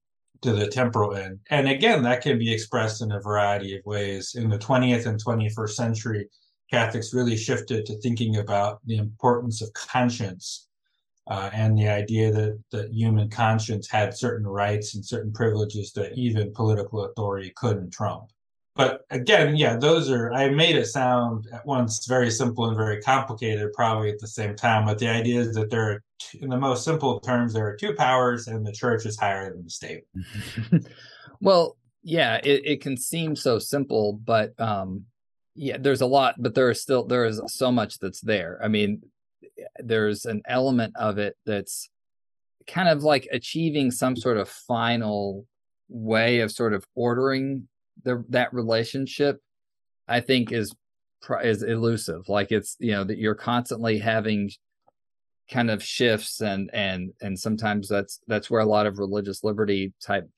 to 0.41 0.53
the 0.53 0.67
temporal 0.67 1.15
end. 1.15 1.39
And 1.49 1.67
again, 1.67 2.01
that 2.03 2.21
can 2.21 2.39
be 2.39 2.53
expressed 2.53 3.01
in 3.01 3.11
a 3.11 3.19
variety 3.19 3.75
of 3.75 3.85
ways. 3.85 4.35
In 4.35 4.49
the 4.49 4.57
20th 4.57 5.05
and 5.05 5.21
21st 5.21 5.71
century, 5.71 6.29
Catholics 6.71 7.13
really 7.13 7.35
shifted 7.35 7.85
to 7.85 7.99
thinking 7.99 8.37
about 8.37 8.79
the 8.85 8.97
importance 8.97 9.61
of 9.61 9.73
conscience 9.73 10.68
uh, 11.29 11.49
and 11.53 11.77
the 11.77 11.87
idea 11.87 12.31
that 12.31 12.59
the 12.71 12.89
human 12.91 13.29
conscience 13.29 13.87
had 13.87 14.17
certain 14.17 14.47
rights 14.47 14.95
and 14.95 15.05
certain 15.05 15.31
privileges 15.31 15.93
that 15.93 16.17
even 16.17 16.51
political 16.53 17.05
authority 17.05 17.53
couldn't 17.55 17.91
trump. 17.91 18.31
But 18.75 19.01
again, 19.11 19.55
yeah, 19.55 19.75
those 19.75 20.09
are, 20.09 20.31
I 20.31 20.49
made 20.49 20.75
it 20.75 20.87
sound 20.87 21.47
at 21.53 21.65
once 21.65 22.05
very 22.07 22.31
simple 22.31 22.65
and 22.65 22.77
very 22.77 23.01
complicated, 23.01 23.73
probably 23.73 24.09
at 24.09 24.19
the 24.19 24.27
same 24.27 24.55
time. 24.55 24.85
But 24.85 24.97
the 24.97 25.07
idea 25.09 25.41
is 25.41 25.53
that 25.53 25.69
there 25.69 25.91
are, 25.91 26.03
in 26.39 26.49
the 26.49 26.57
most 26.57 26.83
simple 26.83 27.19
terms, 27.19 27.53
there 27.53 27.67
are 27.67 27.75
two 27.75 27.93
powers 27.93 28.47
and 28.47 28.65
the 28.65 28.71
church 28.71 29.05
is 29.05 29.19
higher 29.19 29.51
than 29.51 29.63
the 29.63 29.69
state. 29.69 30.03
well, 31.41 31.77
yeah, 32.01 32.39
it, 32.43 32.61
it 32.65 32.81
can 32.81 32.97
seem 32.97 33.35
so 33.35 33.59
simple, 33.59 34.13
but 34.13 34.59
um, 34.59 35.05
yeah, 35.55 35.77
there's 35.79 36.01
a 36.01 36.07
lot, 36.07 36.35
but 36.39 36.55
there 36.55 36.71
is 36.71 36.81
still, 36.81 37.03
there 37.03 37.25
is 37.25 37.41
so 37.47 37.71
much 37.71 37.99
that's 37.99 38.21
there. 38.21 38.59
I 38.63 38.69
mean, 38.69 39.03
there's 39.83 40.25
an 40.25 40.41
element 40.47 40.93
of 40.95 41.17
it 41.17 41.35
that's 41.45 41.89
kind 42.67 42.89
of 42.89 43.03
like 43.03 43.27
achieving 43.31 43.91
some 43.91 44.15
sort 44.15 44.37
of 44.37 44.49
final 44.49 45.45
way 45.87 46.39
of 46.39 46.51
sort 46.51 46.73
of 46.73 46.85
ordering 46.95 47.67
the 48.03 48.23
that 48.29 48.53
relationship 48.53 49.41
i 50.07 50.19
think 50.19 50.51
is 50.51 50.73
is 51.43 51.63
elusive. 51.63 52.27
Like 52.29 52.51
it's 52.51 52.75
you 52.79 52.91
know 52.91 53.03
that 53.03 53.17
you're 53.17 53.35
constantly 53.35 53.99
having 53.99 54.51
kind 55.51 55.71
of 55.71 55.83
shifts 55.83 56.41
and 56.41 56.69
and 56.73 57.11
and 57.21 57.37
sometimes 57.37 57.87
that's 57.87 58.19
that's 58.27 58.49
where 58.49 58.61
a 58.61 58.65
lot 58.65 58.85
of 58.85 58.99
religious 58.99 59.43
liberty 59.43 59.93
type 60.01 60.29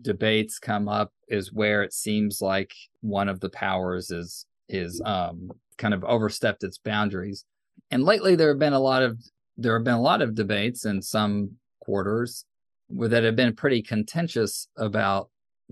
debates 0.00 0.58
come 0.58 0.88
up 0.88 1.12
is 1.28 1.52
where 1.52 1.82
it 1.82 1.92
seems 1.92 2.40
like 2.40 2.72
one 3.00 3.28
of 3.28 3.40
the 3.40 3.50
powers 3.50 4.10
is 4.10 4.46
is 4.68 5.02
um 5.04 5.50
kind 5.78 5.94
of 5.94 6.04
overstepped 6.04 6.64
its 6.64 6.78
boundaries 6.78 7.44
and 7.92 8.04
lately, 8.04 8.34
there 8.34 8.48
have 8.48 8.58
been 8.58 8.72
a 8.72 8.80
lot 8.80 9.02
of 9.02 9.18
there 9.58 9.74
have 9.74 9.84
been 9.84 9.94
a 9.94 10.00
lot 10.00 10.22
of 10.22 10.34
debates 10.34 10.86
in 10.86 11.02
some 11.02 11.52
quarters 11.80 12.46
that 12.88 13.22
have 13.22 13.36
been 13.36 13.54
pretty 13.54 13.82
contentious 13.82 14.66
about 14.76 15.28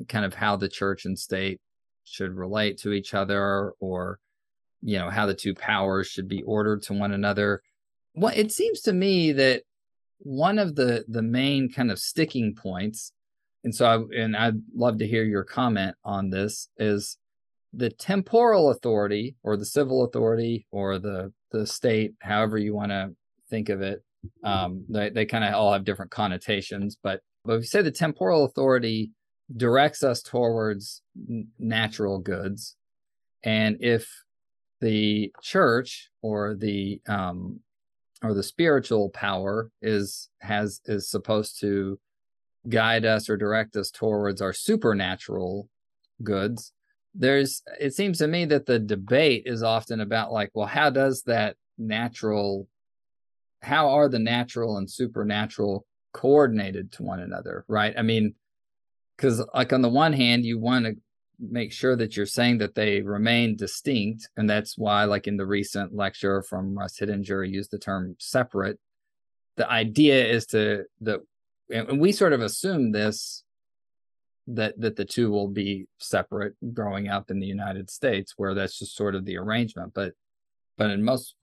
kind 0.09 0.25
of 0.25 0.35
how 0.35 0.55
the 0.55 0.69
church 0.69 1.07
and 1.07 1.19
state 1.19 1.61
should 2.05 2.37
relate 2.37 2.79
to 2.79 2.93
each 2.93 3.15
other 3.15 3.73
or 3.81 4.19
you 4.83 4.99
know 4.99 5.09
how 5.09 5.27
the 5.27 5.35
two 5.35 5.55
powers 5.55 6.07
should 6.07 6.29
be 6.29 6.43
ordered 6.43 6.83
to 6.83 6.93
one 6.93 7.13
another. 7.13 7.63
Well 8.15 8.33
it 8.37 8.53
seems 8.53 8.83
to 8.83 8.93
me 8.93 9.33
that 9.33 9.63
one 10.19 10.59
of 10.59 10.77
the 10.77 11.05
the 11.09 11.23
main 11.23 11.73
kind 11.73 11.91
of 11.91 11.99
sticking 11.99 12.55
points 12.55 13.13
and 13.65 13.75
so 13.75 13.87
I, 13.87 14.21
and 14.23 14.37
i'd 14.37 14.61
love 14.75 14.99
to 14.99 15.07
hear 15.07 15.25
your 15.25 15.45
comment 15.45 15.97
on 16.05 16.29
this 16.29 16.69
is 16.77 17.17
the 17.73 17.89
temporal 17.89 18.71
authority 18.71 19.37
or 19.43 19.57
the 19.57 19.65
civil 19.65 20.05
authority 20.05 20.67
or 20.71 20.99
the 20.99 21.33
the 21.53 21.67
state, 21.67 22.15
however 22.21 22.59
you 22.59 22.75
want 22.75 22.91
to 22.91 23.11
think 23.49 23.69
of 23.69 23.83
it. 23.83 24.03
Um, 24.45 24.85
they 24.89 25.11
they 25.11 25.27
kind 25.27 25.45
of 25.45 25.55
all 25.55 25.73
have 25.73 25.85
different 25.85 26.11
connotations, 26.11 26.97
but 27.03 27.21
but 27.45 27.55
if 27.55 27.61
you 27.63 27.67
say 27.67 27.83
the 27.83 27.91
temporal 27.91 28.45
authority 28.45 29.13
directs 29.57 30.03
us 30.03 30.23
towards 30.23 31.03
natural 31.59 32.19
goods, 32.19 32.77
and 33.43 33.79
if 33.81 34.09
the 34.81 35.33
church 35.43 36.11
or 36.23 36.55
the 36.55 37.01
um, 37.09 37.61
or 38.23 38.35
the 38.35 38.43
spiritual 38.43 39.09
power 39.11 39.71
is 39.81 40.29
has 40.41 40.81
is 40.85 41.09
supposed 41.09 41.61
to 41.61 41.99
guide 42.69 43.07
us 43.07 43.31
or 43.31 43.37
direct 43.37 43.75
us 43.77 43.91
towards 43.91 44.43
our 44.43 44.53
supernatural 44.53 45.69
goods 46.23 46.73
there's 47.15 47.63
it 47.81 47.95
seems 47.95 48.19
to 48.19 48.27
me 48.27 48.45
that 48.45 48.67
the 48.67 48.79
debate 48.79 49.43
is 49.47 49.63
often 49.63 50.01
about 50.01 50.33
like 50.33 50.51
well 50.55 50.67
how 50.67 50.91
does 50.91 51.23
that 51.23 51.57
natural 51.79 52.69
how 53.63 53.91
are 53.91 54.09
the 54.09 54.19
natural 54.19 54.77
and 54.77 54.91
supernatural 54.91 55.85
coordinated 56.13 56.93
to 56.93 57.03
one 57.03 57.21
another 57.21 57.65
right? 57.69 57.95
I 57.97 58.03
mean 58.03 58.35
because 59.17 59.45
like 59.55 59.73
on 59.73 59.83
the 59.83 59.89
one 59.89 60.13
hand 60.13 60.45
you 60.45 60.59
want 60.59 60.87
to 60.87 60.95
make 61.41 61.73
sure 61.73 61.97
that 61.97 62.17
you're 62.17 62.27
saying 62.27 62.59
that 62.59 62.75
they 62.75 63.01
remain 63.01 63.57
distinct 63.57 64.29
and 64.37 64.49
that's 64.49 64.77
why 64.77 65.05
like 65.05 65.27
in 65.27 65.37
the 65.37 65.47
recent 65.47 65.95
lecture 65.95 66.43
from 66.43 66.79
russ 66.79 66.99
hittinger 66.99 67.43
used 67.43 67.71
the 67.71 67.79
term 67.79 68.15
separate. 68.19 68.79
The 69.57 69.71
idea 69.71 70.27
is 70.27 70.47
to 70.47 70.85
that 71.01 71.21
and 71.71 72.01
we 72.01 72.13
sort 72.13 72.33
of 72.33 72.41
assume 72.41 72.93
this 72.93 73.43
that 74.55 74.81
that 74.81 74.97
the 74.97 75.05
two 75.05 75.31
will 75.31 75.49
be 75.49 75.87
separate 75.99 76.55
growing 76.75 77.09
up 77.09 77.31
in 77.31 77.41
the 77.41 77.47
United 77.47 77.91
States, 77.91 78.35
where 78.37 78.55
that's 78.55 78.79
just 78.79 78.97
sort 78.97 79.15
of 79.15 79.25
the 79.25 79.37
arrangement. 79.37 79.93
But 79.95 80.15
but 80.77 80.91
in 80.91 81.03
most 81.03 81.35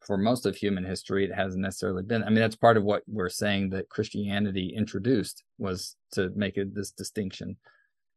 for 0.00 0.16
most 0.16 0.46
of 0.46 0.56
human 0.56 0.84
history, 0.84 1.24
it 1.24 1.34
hasn't 1.34 1.62
necessarily 1.62 2.02
been. 2.02 2.22
I 2.22 2.26
mean, 2.26 2.36
that's 2.36 2.56
part 2.56 2.76
of 2.76 2.84
what 2.84 3.02
we're 3.08 3.28
saying 3.28 3.70
that 3.70 3.88
Christianity 3.88 4.72
introduced 4.76 5.42
was 5.58 5.96
to 6.12 6.30
make 6.36 6.56
it 6.56 6.74
this 6.74 6.92
distinction. 6.92 7.56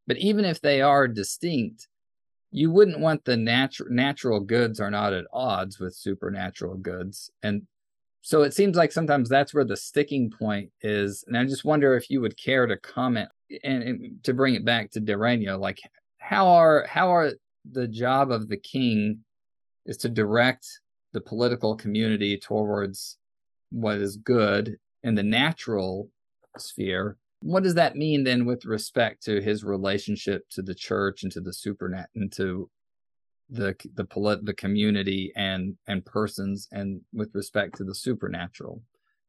But 0.06 0.18
even 0.18 0.46
if 0.46 0.62
they 0.62 0.82
are 0.82 1.08
distinct, 1.08 1.88
you 2.52 2.72
wouldn't 2.72 3.00
want 3.00 3.26
the 3.26 3.38
natural 3.38 3.90
natural 3.92 4.40
goods 4.40 4.80
are 4.80 4.92
not 4.92 5.14
at 5.14 5.26
odds 5.34 5.80
with 5.80 5.96
supernatural 5.96 6.76
goods, 6.76 7.32
and 7.44 7.68
so 8.22 8.44
it 8.44 8.54
seems 8.54 8.76
like 8.76 8.92
sometimes 8.92 9.30
that's 9.30 9.54
where 9.54 9.66
the 9.66 9.78
sticking 9.78 10.30
point 10.30 10.72
is. 10.82 11.24
And 11.28 11.38
I 11.38 11.46
just 11.46 11.66
wonder 11.66 11.96
if 11.96 12.10
you 12.10 12.22
would 12.22 12.38
care 12.38 12.68
to 12.68 12.78
comment 12.78 13.30
and, 13.64 13.84
and 13.84 14.24
to 14.24 14.34
bring 14.34 14.56
it 14.56 14.66
back 14.66 14.92
to 14.92 15.00
De 15.00 15.18
Regno, 15.18 15.58
like 15.58 15.80
how 16.18 16.48
are 16.48 16.86
how 16.88 17.14
are 17.14 17.32
the 17.70 17.88
job 17.88 18.32
of 18.32 18.50
the 18.50 18.58
king 18.58 19.24
is 19.86 19.98
to 19.98 20.10
direct 20.10 20.68
the 21.14 21.22
political 21.22 21.76
community 21.76 22.38
towards 22.38 23.18
what 23.72 23.98
is 23.98 24.18
good 24.18 24.78
in 25.04 25.16
the 25.16 25.24
natural 25.24 26.10
sphere. 26.58 27.18
What 27.42 27.64
does 27.64 27.76
that 27.76 27.96
mean 27.96 28.24
then 28.24 28.46
with 28.46 28.66
respect 28.66 29.24
to 29.24 29.42
his 29.42 29.64
relationship 29.64 30.44
to 30.52 30.62
the 30.62 30.76
church 30.76 31.24
and 31.24 31.32
to 31.32 31.42
the 31.42 31.54
supernat 31.54 32.10
and 32.16 32.32
to 32.34 32.70
the 33.50 33.76
the 33.96 34.06
polit- 34.06 34.46
the 34.46 34.54
community 34.54 35.32
and 35.36 35.76
and 35.88 36.06
persons 36.06 36.68
and 36.72 37.02
with 37.14 37.34
respect 37.34 37.78
to 37.78 37.84
the 37.84 37.96
supernatural? 37.96 38.82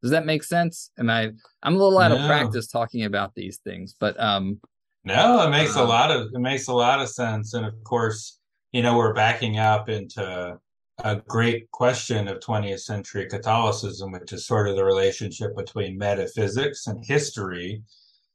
Does 0.02 0.11
that 0.12 0.26
make 0.26 0.42
sense? 0.42 0.90
Am 0.98 1.11
I 1.11 1.30
I'm 1.62 1.74
a 1.74 1.78
little 1.78 1.98
out 1.98 2.11
no. 2.11 2.18
of 2.18 2.26
practice 2.26 2.66
talking 2.66 3.04
about 3.04 3.35
these 3.35 3.59
things, 3.59 3.94
but 3.98 4.18
um 4.20 4.61
no, 5.04 5.42
it 5.46 5.50
makes 5.50 5.76
uh, 5.76 5.83
a 5.83 5.85
lot 5.85 6.11
of 6.11 6.28
it 6.33 6.40
makes 6.40 6.68
a 6.68 6.74
lot 6.74 7.00
of 7.00 7.09
sense 7.09 7.54
and 7.54 7.66
of 7.66 7.74
course, 7.85 8.38
you 8.72 8.83
know, 8.83 8.96
we're 8.96 9.14
backing 9.14 9.59
up 9.59 9.88
into 9.88 10.59
a 11.04 11.16
great 11.16 11.70
question 11.70 12.28
of 12.28 12.40
20th 12.40 12.80
century 12.80 13.26
Catholicism, 13.26 14.12
which 14.12 14.33
is 14.33 14.46
sort 14.46 14.68
of 14.68 14.76
the 14.76 14.85
relationship 14.85 15.56
between 15.56 15.96
metaphysics 15.96 16.87
and 16.87 17.04
history, 17.04 17.83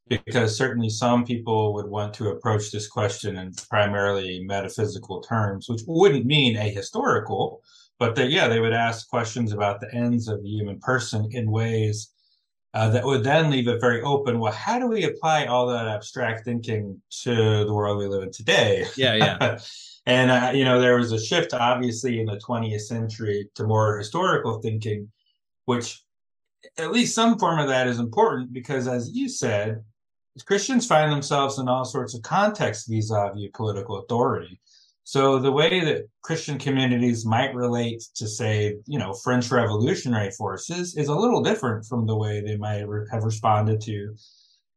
because 0.07 0.55
certainly 0.55 0.89
some 0.89 1.25
people 1.25 1.73
would 1.73 1.87
want 1.87 2.13
to 2.13 2.29
approach 2.29 2.71
this 2.71 2.87
question 2.87 3.37
in 3.37 3.53
primarily 3.69 4.43
metaphysical 4.43 5.21
terms, 5.21 5.67
which 5.67 5.81
wouldn't 5.87 6.25
mean 6.25 6.55
ahistorical, 6.55 7.59
but 7.97 8.15
they, 8.15 8.27
yeah, 8.27 8.47
they 8.47 8.59
would 8.59 8.73
ask 8.73 9.09
questions 9.09 9.51
about 9.51 9.79
the 9.79 9.93
ends 9.93 10.27
of 10.27 10.43
the 10.43 10.49
human 10.49 10.79
person 10.79 11.27
in 11.31 11.49
ways 11.49 12.11
uh, 12.75 12.89
that 12.89 13.05
would 13.05 13.23
then 13.23 13.49
leave 13.49 13.67
it 13.67 13.79
very 13.79 14.01
open. 14.01 14.37
Well, 14.37 14.51
how 14.51 14.77
do 14.77 14.87
we 14.87 15.05
apply 15.05 15.45
all 15.45 15.65
that 15.67 15.87
abstract 15.87 16.43
thinking 16.45 17.01
to 17.23 17.65
the 17.65 17.73
world 17.73 17.97
we 17.97 18.07
live 18.07 18.23
in 18.23 18.31
today? 18.31 18.85
Yeah, 18.95 19.15
yeah. 19.15 19.57
And, 20.07 20.29
uh, 20.29 20.51
you 20.53 20.65
know, 20.65 20.79
there 20.79 20.97
was 20.97 21.11
a 21.11 21.19
shift, 21.19 21.51
obviously, 21.51 22.19
in 22.19 22.27
the 22.27 22.37
20th 22.37 22.81
century 22.81 23.49
to 23.55 23.65
more 23.65 23.97
historical 23.97 24.61
thinking, 24.61 25.11
which 25.65 26.03
at 26.77 26.91
least 26.91 27.15
some 27.15 27.39
form 27.39 27.57
of 27.57 27.67
that 27.69 27.87
is 27.87 27.97
important 27.97 28.53
because, 28.53 28.87
as 28.87 29.09
you 29.15 29.27
said, 29.27 29.83
Christians 30.43 30.85
find 30.85 31.11
themselves 31.11 31.59
in 31.59 31.67
all 31.67 31.85
sorts 31.85 32.13
of 32.13 32.21
contexts 32.21 32.87
vis 32.87 33.11
a 33.11 33.31
vis 33.35 33.49
political 33.53 33.99
authority. 33.99 34.59
So 35.03 35.37
the 35.37 35.51
way 35.51 35.79
that 35.81 36.09
Christian 36.23 36.57
communities 36.57 37.25
might 37.25 37.53
relate 37.53 38.03
to, 38.15 38.27
say, 38.27 38.77
you 38.87 38.97
know, 38.97 39.13
French 39.13 39.51
revolutionary 39.51 40.31
forces 40.31 40.97
is 40.97 41.09
a 41.09 41.15
little 41.15 41.43
different 41.43 41.85
from 41.85 42.07
the 42.07 42.17
way 42.17 42.41
they 42.41 42.57
might 42.57 42.85
have 43.11 43.23
responded 43.23 43.81
to 43.81 44.15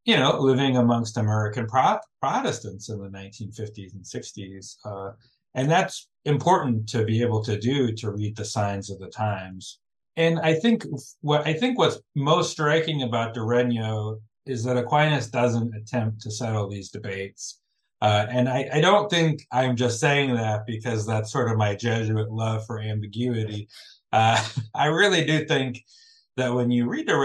you 0.09 0.17
know, 0.17 0.41
living 0.41 0.79
amongst 0.79 1.19
American 1.19 1.67
Pro- 1.67 1.99
Protestants 2.23 2.89
in 2.89 2.99
the 2.99 3.11
1950s 3.11 3.93
and 3.93 4.03
60s. 4.03 4.77
Uh, 4.83 5.13
and 5.55 5.71
that's 5.71 6.09
important 6.25 6.89
to 6.89 7.05
be 7.05 7.21
able 7.21 7.45
to 7.45 7.59
do 7.59 7.93
to 7.93 8.13
read 8.13 8.35
the 8.35 8.45
signs 8.45 8.89
of 8.89 8.99
the 9.01 9.09
times. 9.09 9.81
And 10.17 10.41
I 10.41 10.55
think 10.55 10.87
what 11.21 11.47
I 11.47 11.53
think 11.53 11.79
what's 11.79 12.01
most 12.17 12.53
striking 12.53 13.03
about 13.03 13.37
Regno 13.37 14.19
is 14.49 14.65
that 14.65 14.77
Aquinas 14.77 15.29
doesn't 15.29 15.75
attempt 15.75 16.23
to 16.23 16.31
settle 16.31 16.69
these 16.69 16.91
debates. 16.91 17.61
Uh, 18.01 18.27
and 18.31 18.49
I, 18.49 18.69
I, 18.75 18.81
don't 18.81 19.11
think 19.11 19.45
I'm 19.51 19.75
just 19.75 19.99
saying 19.99 20.35
that 20.37 20.67
because 20.67 21.05
that's 21.05 21.33
sort 21.33 21.51
of 21.51 21.57
my 21.57 21.75
Jesuit 21.75 22.31
love 22.31 22.65
for 22.65 22.81
ambiguity. 22.81 23.69
Uh, 24.13 24.43
I 24.75 24.87
really 24.87 25.25
do 25.25 25.45
think 25.47 25.85
that 26.37 26.55
when 26.55 26.71
you 26.71 26.89
read 26.89 27.09
the 27.09 27.17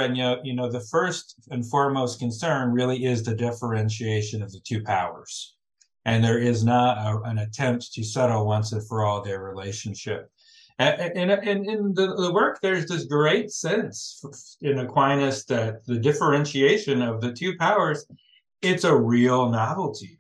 you 0.43 0.55
know, 0.55 0.71
the 0.71 0.79
first 0.91 1.35
and 1.51 1.63
foremost 1.63 2.19
concern 2.19 2.71
really 2.71 3.05
is 3.05 3.21
the 3.21 3.35
differentiation 3.35 4.41
of 4.41 4.51
the 4.51 4.59
two 4.59 4.81
powers. 4.81 5.55
And 6.05 6.23
there 6.23 6.39
is 6.39 6.63
not 6.63 6.97
a, 6.97 7.21
an 7.29 7.37
attempt 7.37 7.93
to 7.93 8.03
settle 8.03 8.47
once 8.47 8.71
and 8.73 8.85
for 8.87 9.05
all 9.05 9.21
their 9.21 9.41
relationship. 9.41 10.31
And, 10.79 11.31
and 11.31 11.65
in 11.67 11.93
the, 11.93 12.15
the 12.15 12.33
work, 12.33 12.59
there's 12.61 12.87
this 12.87 13.05
great 13.05 13.51
sense 13.51 14.57
in 14.61 14.79
Aquinas 14.79 15.45
that 15.45 15.85
the 15.85 15.99
differentiation 15.99 17.01
of 17.01 17.21
the 17.21 17.31
two 17.31 17.55
powers, 17.57 18.05
it's 18.61 18.83
a 18.83 18.95
real 18.95 19.49
novelty. 19.49 20.17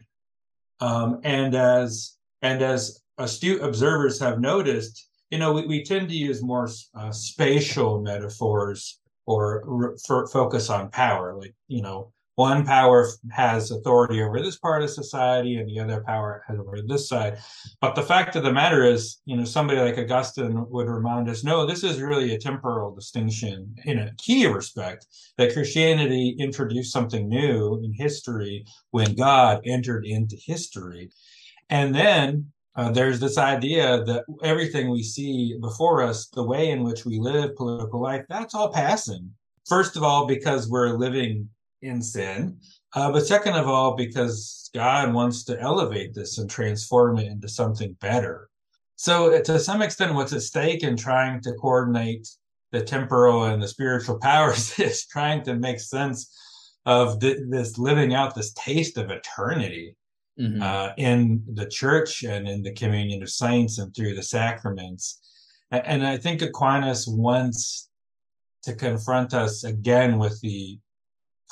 Um, 0.79 1.21
and 1.23 1.55
as 1.55 2.17
and 2.41 2.61
as 2.61 3.01
astute 3.17 3.63
observers 3.63 4.19
have 4.19 4.39
noticed, 4.39 5.07
you 5.31 5.39
know, 5.39 5.53
we, 5.53 5.65
we 5.65 5.83
tend 5.83 6.09
to 6.09 6.15
use 6.15 6.43
more 6.43 6.69
uh, 6.93 7.11
spatial 7.11 8.01
metaphors 8.01 8.99
or 9.25 9.63
re- 9.65 10.25
focus 10.31 10.69
on 10.69 10.89
power. 10.91 11.35
Like, 11.35 11.55
you 11.67 11.81
know, 11.81 12.11
one 12.35 12.65
power 12.65 13.07
has 13.31 13.69
authority 13.69 14.21
over 14.21 14.41
this 14.41 14.57
part 14.57 14.81
of 14.81 14.89
society 14.89 15.57
and 15.57 15.69
the 15.69 15.79
other 15.79 16.03
power 16.05 16.43
has 16.47 16.57
over 16.57 16.81
this 16.81 17.07
side. 17.07 17.37
But 17.79 17.93
the 17.93 18.01
fact 18.01 18.35
of 18.35 18.43
the 18.43 18.51
matter 18.51 18.83
is, 18.83 19.21
you 19.25 19.37
know, 19.37 19.45
somebody 19.45 19.79
like 19.79 19.97
Augustine 19.97 20.65
would 20.69 20.87
remind 20.87 21.29
us, 21.29 21.43
no, 21.43 21.65
this 21.65 21.83
is 21.83 22.01
really 22.01 22.33
a 22.33 22.39
temporal 22.39 22.93
distinction 22.95 23.75
in 23.85 23.99
a 23.99 24.13
key 24.17 24.47
respect 24.47 25.05
that 25.37 25.53
Christianity 25.53 26.35
introduced 26.39 26.91
something 26.91 27.29
new 27.29 27.79
in 27.83 27.93
history 27.93 28.65
when 28.91 29.13
God 29.13 29.61
entered 29.65 30.05
into 30.05 30.35
history. 30.35 31.11
And 31.69 31.93
then 31.93 32.51
uh, 32.75 32.91
there's 32.91 33.19
this 33.19 33.37
idea 33.37 34.03
that 34.05 34.25
everything 34.43 34.89
we 34.89 35.03
see 35.03 35.55
before 35.61 36.01
us, 36.01 36.27
the 36.29 36.43
way 36.43 36.71
in 36.71 36.83
which 36.83 37.05
we 37.05 37.19
live 37.19 37.55
political 37.55 38.01
life, 38.01 38.25
that's 38.27 38.55
all 38.55 38.71
passing. 38.71 39.31
First 39.67 39.95
of 39.95 40.03
all, 40.03 40.25
because 40.25 40.67
we're 40.67 40.97
living 40.97 41.49
in 41.83 42.01
sin, 42.01 42.57
uh, 42.95 43.11
but 43.11 43.25
second 43.25 43.55
of 43.55 43.67
all, 43.67 43.95
because 43.95 44.69
God 44.73 45.13
wants 45.13 45.43
to 45.45 45.59
elevate 45.59 46.13
this 46.13 46.37
and 46.37 46.49
transform 46.49 47.17
it 47.19 47.27
into 47.27 47.47
something 47.47 47.95
better. 47.99 48.49
So, 48.95 49.33
uh, 49.33 49.41
to 49.43 49.59
some 49.59 49.81
extent, 49.81 50.13
what's 50.13 50.33
at 50.33 50.41
stake 50.41 50.83
in 50.83 50.95
trying 50.95 51.41
to 51.41 51.53
coordinate 51.53 52.27
the 52.71 52.81
temporal 52.83 53.45
and 53.45 53.61
the 53.61 53.67
spiritual 53.67 54.19
powers 54.21 54.79
is 54.79 55.05
trying 55.05 55.43
to 55.43 55.55
make 55.55 55.79
sense 55.79 56.35
of 56.85 57.19
th- 57.19 57.37
this 57.49 57.77
living 57.77 58.13
out 58.13 58.35
this 58.35 58.53
taste 58.53 58.97
of 58.97 59.09
eternity 59.09 59.95
mm-hmm. 60.39 60.61
uh, 60.61 60.89
in 60.97 61.43
the 61.53 61.65
church 61.65 62.23
and 62.23 62.47
in 62.47 62.61
the 62.61 62.73
communion 62.73 63.21
of 63.23 63.29
saints 63.29 63.79
and 63.79 63.95
through 63.95 64.15
the 64.15 64.23
sacraments. 64.23 65.19
And, 65.71 65.85
and 65.85 66.07
I 66.07 66.17
think 66.17 66.41
Aquinas 66.41 67.07
wants 67.07 67.89
to 68.63 68.75
confront 68.75 69.33
us 69.33 69.63
again 69.63 70.17
with 70.17 70.39
the 70.41 70.79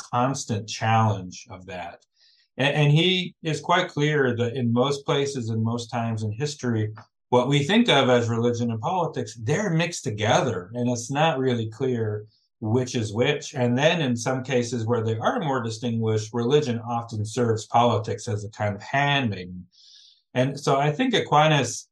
constant 0.01 0.67
challenge 0.67 1.47
of 1.49 1.65
that. 1.67 2.05
And, 2.57 2.75
and 2.75 2.91
he 2.91 3.35
is 3.43 3.61
quite 3.61 3.89
clear 3.89 4.35
that 4.35 4.55
in 4.55 4.73
most 4.73 5.05
places 5.05 5.49
and 5.49 5.63
most 5.63 5.87
times 5.87 6.23
in 6.23 6.31
history, 6.31 6.93
what 7.29 7.47
we 7.47 7.63
think 7.63 7.87
of 7.89 8.09
as 8.09 8.29
religion 8.29 8.71
and 8.71 8.81
politics, 8.81 9.35
they're 9.35 9.69
mixed 9.69 10.03
together. 10.03 10.69
And 10.73 10.89
it's 10.89 11.09
not 11.09 11.39
really 11.39 11.69
clear 11.69 12.25
which 12.61 12.95
is 12.95 13.13
which. 13.13 13.55
And 13.55 13.77
then 13.77 14.01
in 14.01 14.15
some 14.15 14.43
cases 14.43 14.85
where 14.85 15.03
they 15.03 15.17
are 15.17 15.39
more 15.39 15.63
distinguished, 15.63 16.33
religion 16.33 16.79
often 16.87 17.25
serves 17.25 17.65
politics 17.65 18.27
as 18.27 18.43
a 18.43 18.49
kind 18.49 18.75
of 18.75 18.83
handmaiden. 18.83 19.65
And 20.33 20.59
so 20.59 20.77
I 20.77 20.91
think 20.91 21.13
Aquinas, 21.13 21.87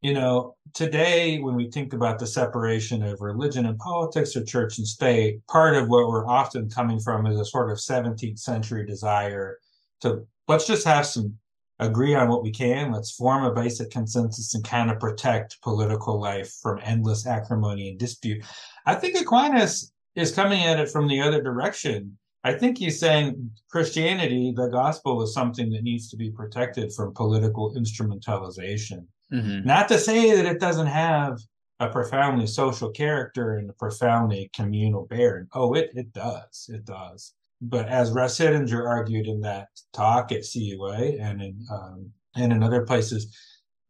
you 0.00 0.14
know, 0.14 0.56
today 0.74 1.38
when 1.38 1.56
we 1.56 1.70
think 1.70 1.92
about 1.92 2.18
the 2.18 2.26
separation 2.26 3.02
of 3.02 3.20
religion 3.20 3.66
and 3.66 3.78
politics 3.78 4.36
or 4.36 4.44
church 4.44 4.78
and 4.78 4.86
state, 4.86 5.44
part 5.48 5.74
of 5.74 5.88
what 5.88 6.08
we're 6.08 6.26
often 6.26 6.70
coming 6.70 7.00
from 7.00 7.26
is 7.26 7.38
a 7.38 7.44
sort 7.44 7.70
of 7.70 7.78
17th 7.78 8.38
century 8.38 8.86
desire 8.86 9.58
to 10.00 10.26
let's 10.46 10.66
just 10.66 10.86
have 10.86 11.06
some 11.06 11.34
agree 11.80 12.14
on 12.14 12.28
what 12.28 12.42
we 12.42 12.50
can. 12.52 12.92
Let's 12.92 13.12
form 13.12 13.44
a 13.44 13.54
basic 13.54 13.90
consensus 13.90 14.54
and 14.54 14.64
kind 14.64 14.90
of 14.90 15.00
protect 15.00 15.60
political 15.62 16.20
life 16.20 16.52
from 16.62 16.80
endless 16.82 17.26
acrimony 17.26 17.90
and 17.90 17.98
dispute. 17.98 18.44
I 18.86 18.94
think 18.94 19.20
Aquinas 19.20 19.92
is 20.14 20.32
coming 20.32 20.62
at 20.62 20.80
it 20.80 20.90
from 20.90 21.08
the 21.08 21.20
other 21.20 21.42
direction. 21.42 22.18
I 22.44 22.54
think 22.54 22.78
he's 22.78 23.00
saying 23.00 23.50
Christianity, 23.70 24.52
the 24.56 24.68
gospel, 24.68 25.22
is 25.22 25.34
something 25.34 25.70
that 25.70 25.82
needs 25.82 26.08
to 26.10 26.16
be 26.16 26.30
protected 26.30 26.92
from 26.92 27.14
political 27.14 27.74
instrumentalization. 27.74 29.06
Mm-hmm. 29.32 29.66
Not 29.66 29.88
to 29.88 29.98
say 29.98 30.34
that 30.34 30.46
it 30.46 30.60
doesn't 30.60 30.86
have 30.86 31.38
a 31.80 31.88
profoundly 31.88 32.46
social 32.46 32.90
character 32.90 33.56
and 33.56 33.70
a 33.70 33.74
profoundly 33.74 34.50
communal 34.54 35.06
bearing. 35.06 35.46
Oh, 35.52 35.74
it 35.74 35.90
it 35.94 36.12
does, 36.12 36.70
it 36.72 36.84
does. 36.84 37.34
But 37.60 37.88
as 37.88 38.12
Russ 38.12 38.38
Hittinger 38.38 38.86
argued 38.86 39.26
in 39.26 39.40
that 39.42 39.68
talk 39.92 40.32
at 40.32 40.44
CUA 40.50 41.18
and 41.20 41.42
in 41.42 41.66
um, 41.70 42.12
and 42.36 42.52
in 42.52 42.62
other 42.62 42.84
places, 42.84 43.36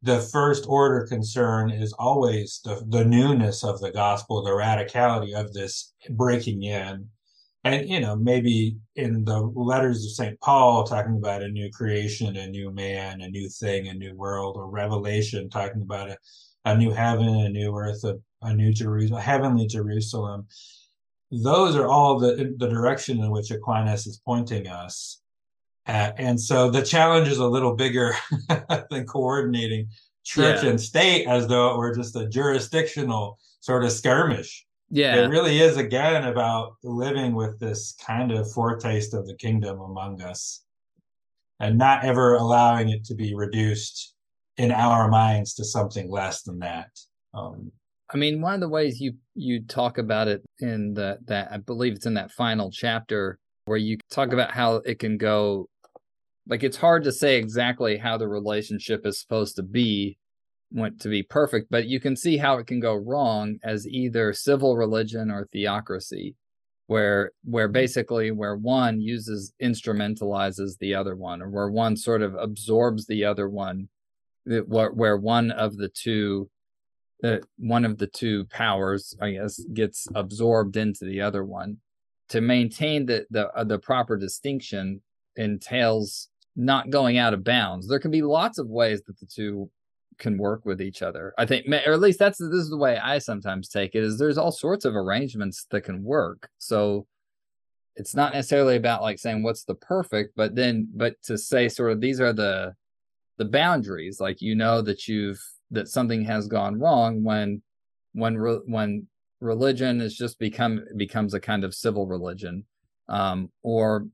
the 0.01 0.21
first 0.21 0.65
order 0.67 1.05
concern 1.05 1.69
is 1.69 1.93
always 1.93 2.61
the, 2.63 2.83
the 2.87 3.03
newness 3.03 3.63
of 3.63 3.79
the 3.79 3.91
gospel, 3.91 4.41
the 4.41 4.51
radicality 4.51 5.33
of 5.33 5.53
this 5.53 5.93
breaking 6.09 6.63
in. 6.63 7.09
And, 7.63 7.89
you 7.89 7.99
know, 7.99 8.15
maybe 8.15 8.77
in 8.95 9.25
the 9.25 9.39
letters 9.39 10.05
of 10.05 10.11
St. 10.11 10.39
Paul, 10.41 10.83
talking 10.85 11.17
about 11.17 11.43
a 11.43 11.49
new 11.49 11.69
creation, 11.71 12.37
a 12.37 12.47
new 12.47 12.71
man, 12.71 13.21
a 13.21 13.29
new 13.29 13.49
thing, 13.49 13.87
a 13.87 13.93
new 13.93 14.15
world, 14.15 14.55
or 14.57 14.69
Revelation, 14.69 15.49
talking 15.49 15.81
about 15.81 16.09
a, 16.09 16.17
a 16.65 16.77
new 16.77 16.91
heaven, 16.91 17.27
a 17.27 17.49
new 17.49 17.75
earth, 17.75 18.03
a, 18.05 18.19
a 18.41 18.53
new 18.53 18.71
Jerusalem, 18.71 19.21
heavenly 19.21 19.67
Jerusalem. 19.67 20.47
Those 21.31 21.75
are 21.75 21.87
all 21.87 22.19
the, 22.19 22.55
the 22.57 22.69
direction 22.69 23.19
in 23.19 23.31
which 23.31 23.51
Aquinas 23.51 24.07
is 24.07 24.21
pointing 24.25 24.67
us 24.67 25.19
Uh, 25.87 26.11
and 26.17 26.39
so 26.39 26.69
the 26.69 26.83
challenge 26.83 27.27
is 27.27 27.39
a 27.39 27.47
little 27.47 27.75
bigger 27.75 28.13
than 28.91 29.05
coordinating 29.05 29.89
church 30.23 30.63
yeah. 30.63 30.69
and 30.69 30.79
state 30.79 31.27
as 31.27 31.47
though 31.47 31.73
it 31.73 31.77
were 31.77 31.95
just 31.95 32.15
a 32.15 32.29
jurisdictional 32.29 33.39
sort 33.59 33.83
of 33.83 33.91
skirmish. 33.91 34.67
Yeah. 34.91 35.15
It 35.15 35.29
really 35.29 35.59
is 35.59 35.77
again 35.77 36.25
about 36.25 36.75
living 36.83 37.35
with 37.35 37.59
this 37.59 37.95
kind 38.05 38.31
of 38.31 38.51
foretaste 38.51 39.13
of 39.13 39.27
the 39.27 39.35
kingdom 39.35 39.79
among 39.79 40.21
us 40.21 40.63
and 41.59 41.77
not 41.77 42.03
ever 42.03 42.35
allowing 42.35 42.89
it 42.89 43.03
to 43.05 43.15
be 43.15 43.35
reduced 43.35 44.15
in 44.57 44.71
our 44.71 45.09
minds 45.09 45.53
to 45.55 45.63
something 45.63 46.09
less 46.09 46.41
than 46.41 46.59
that. 46.59 46.89
Um, 47.33 47.71
I 48.11 48.17
mean, 48.17 48.41
one 48.41 48.55
of 48.55 48.59
the 48.59 48.69
ways 48.69 48.99
you 48.99 49.13
you 49.35 49.63
talk 49.63 49.97
about 49.97 50.27
it 50.27 50.41
in 50.59 50.93
the 50.95 51.19
that 51.25 51.51
I 51.51 51.57
believe 51.57 51.93
it's 51.93 52.05
in 52.05 52.15
that 52.15 52.31
final 52.31 52.71
chapter 52.71 53.37
where 53.65 53.77
you 53.77 53.97
talk 54.09 54.33
about 54.33 54.51
how 54.51 54.75
it 54.77 54.97
can 54.97 55.17
go 55.17 55.69
like 56.47 56.63
it's 56.63 56.77
hard 56.77 57.03
to 57.03 57.11
say 57.11 57.37
exactly 57.37 57.97
how 57.97 58.17
the 58.17 58.27
relationship 58.27 59.05
is 59.05 59.21
supposed 59.21 59.55
to 59.57 59.63
be 59.63 60.17
want 60.71 61.01
to 61.01 61.09
be 61.09 61.23
perfect, 61.23 61.67
but 61.69 61.87
you 61.87 61.99
can 61.99 62.15
see 62.15 62.37
how 62.37 62.57
it 62.57 62.67
can 62.67 62.79
go 62.79 62.95
wrong 62.95 63.57
as 63.63 63.87
either 63.87 64.33
civil 64.33 64.77
religion 64.77 65.31
or 65.31 65.47
theocracy, 65.51 66.35
where 66.87 67.31
where 67.43 67.67
mm-hmm. 67.67 67.73
basically 67.73 68.31
where 68.31 68.55
one 68.55 69.01
uses 69.01 69.53
instrumentalizes 69.61 70.77
the 70.79 70.95
other 70.95 71.15
one, 71.15 71.41
or 71.41 71.49
where 71.49 71.69
one 71.69 71.95
sort 71.97 72.21
of 72.21 72.35
absorbs 72.35 73.05
the 73.05 73.25
other 73.25 73.49
one, 73.49 73.89
where 74.45 74.91
where 74.91 75.17
one 75.17 75.51
of 75.51 75.77
the 75.77 75.89
two 75.89 76.49
uh, 77.23 77.37
one 77.57 77.83
of 77.85 77.97
the 77.97 78.07
two 78.07 78.45
powers, 78.45 79.15
I 79.21 79.31
guess, 79.31 79.59
gets 79.73 80.07
absorbed 80.15 80.77
into 80.77 81.05
the 81.05 81.21
other 81.21 81.43
one. 81.43 81.77
To 82.29 82.41
maintain 82.41 83.07
the 83.07 83.25
the 83.31 83.49
uh, 83.53 83.63
the 83.63 83.79
proper 83.79 84.17
distinction 84.17 85.01
entails 85.35 86.29
not 86.55 86.89
going 86.89 87.17
out 87.17 87.33
of 87.33 87.43
bounds. 87.43 87.87
There 87.87 87.99
can 87.99 88.11
be 88.11 88.21
lots 88.21 88.57
of 88.57 88.67
ways 88.67 89.01
that 89.07 89.19
the 89.19 89.25
two 89.25 89.69
can 90.19 90.37
work 90.37 90.65
with 90.65 90.81
each 90.81 91.01
other. 91.01 91.33
I 91.37 91.45
think, 91.45 91.67
or 91.67 91.93
at 91.93 91.99
least 91.99 92.19
that's 92.19 92.37
this 92.37 92.49
is 92.49 92.69
the 92.69 92.77
way 92.77 92.97
I 92.97 93.17
sometimes 93.19 93.69
take 93.69 93.95
it. 93.95 94.03
Is 94.03 94.19
there's 94.19 94.37
all 94.37 94.51
sorts 94.51 94.85
of 94.85 94.95
arrangements 94.95 95.65
that 95.71 95.81
can 95.81 96.03
work. 96.03 96.49
So 96.57 97.07
it's 97.95 98.15
not 98.15 98.33
necessarily 98.33 98.75
about 98.75 99.01
like 99.01 99.19
saying 99.19 99.43
what's 99.43 99.63
the 99.63 99.75
perfect, 99.75 100.33
but 100.35 100.55
then 100.55 100.89
but 100.93 101.15
to 101.23 101.37
say 101.37 101.67
sort 101.69 101.91
of 101.91 102.01
these 102.01 102.21
are 102.21 102.33
the 102.33 102.75
the 103.37 103.45
boundaries. 103.45 104.19
Like 104.19 104.41
you 104.41 104.55
know 104.55 104.81
that 104.81 105.07
you've 105.07 105.41
that 105.71 105.87
something 105.87 106.23
has 106.25 106.47
gone 106.47 106.79
wrong 106.79 107.23
when 107.23 107.61
when 108.13 108.37
re, 108.37 108.59
when 108.65 109.07
religion 109.39 110.01
is 110.01 110.15
just 110.15 110.39
become 110.39 110.83
becomes 110.97 111.33
a 111.33 111.39
kind 111.39 111.63
of 111.63 111.73
civil 111.73 112.07
religion, 112.07 112.65
um, 113.07 113.49
or 113.63 114.07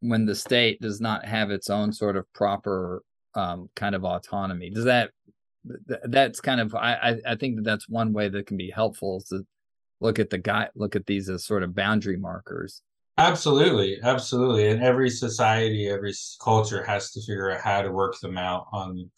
when 0.00 0.26
the 0.26 0.34
state 0.34 0.80
does 0.80 1.00
not 1.00 1.24
have 1.24 1.50
its 1.50 1.70
own 1.70 1.92
sort 1.92 2.16
of 2.16 2.30
proper 2.34 3.02
um, 3.34 3.68
kind 3.74 3.94
of 3.94 4.04
autonomy. 4.04 4.70
Does 4.70 4.84
that 4.84 5.10
that's 6.04 6.40
kind 6.40 6.60
of 6.60 6.74
I 6.74 7.20
I 7.26 7.36
think 7.36 7.56
that 7.56 7.64
that's 7.64 7.88
one 7.88 8.12
way 8.12 8.28
that 8.28 8.46
can 8.46 8.56
be 8.56 8.70
helpful 8.70 9.18
is 9.18 9.24
to 9.24 9.46
look 10.00 10.18
at 10.18 10.30
the 10.30 10.38
guy 10.38 10.68
look 10.74 10.96
at 10.96 11.06
these 11.06 11.28
as 11.28 11.44
sort 11.44 11.62
of 11.62 11.74
boundary 11.74 12.16
markers. 12.16 12.82
Absolutely, 13.16 14.00
absolutely. 14.02 14.68
And 14.68 14.82
every 14.82 15.08
society, 15.08 15.88
every 15.88 16.12
culture 16.42 16.82
has 16.82 17.12
to 17.12 17.20
figure 17.20 17.52
out 17.52 17.60
how 17.60 17.82
to 17.82 17.92
work 17.92 18.18
them 18.18 18.36
out 18.36 18.66
on 18.72 19.08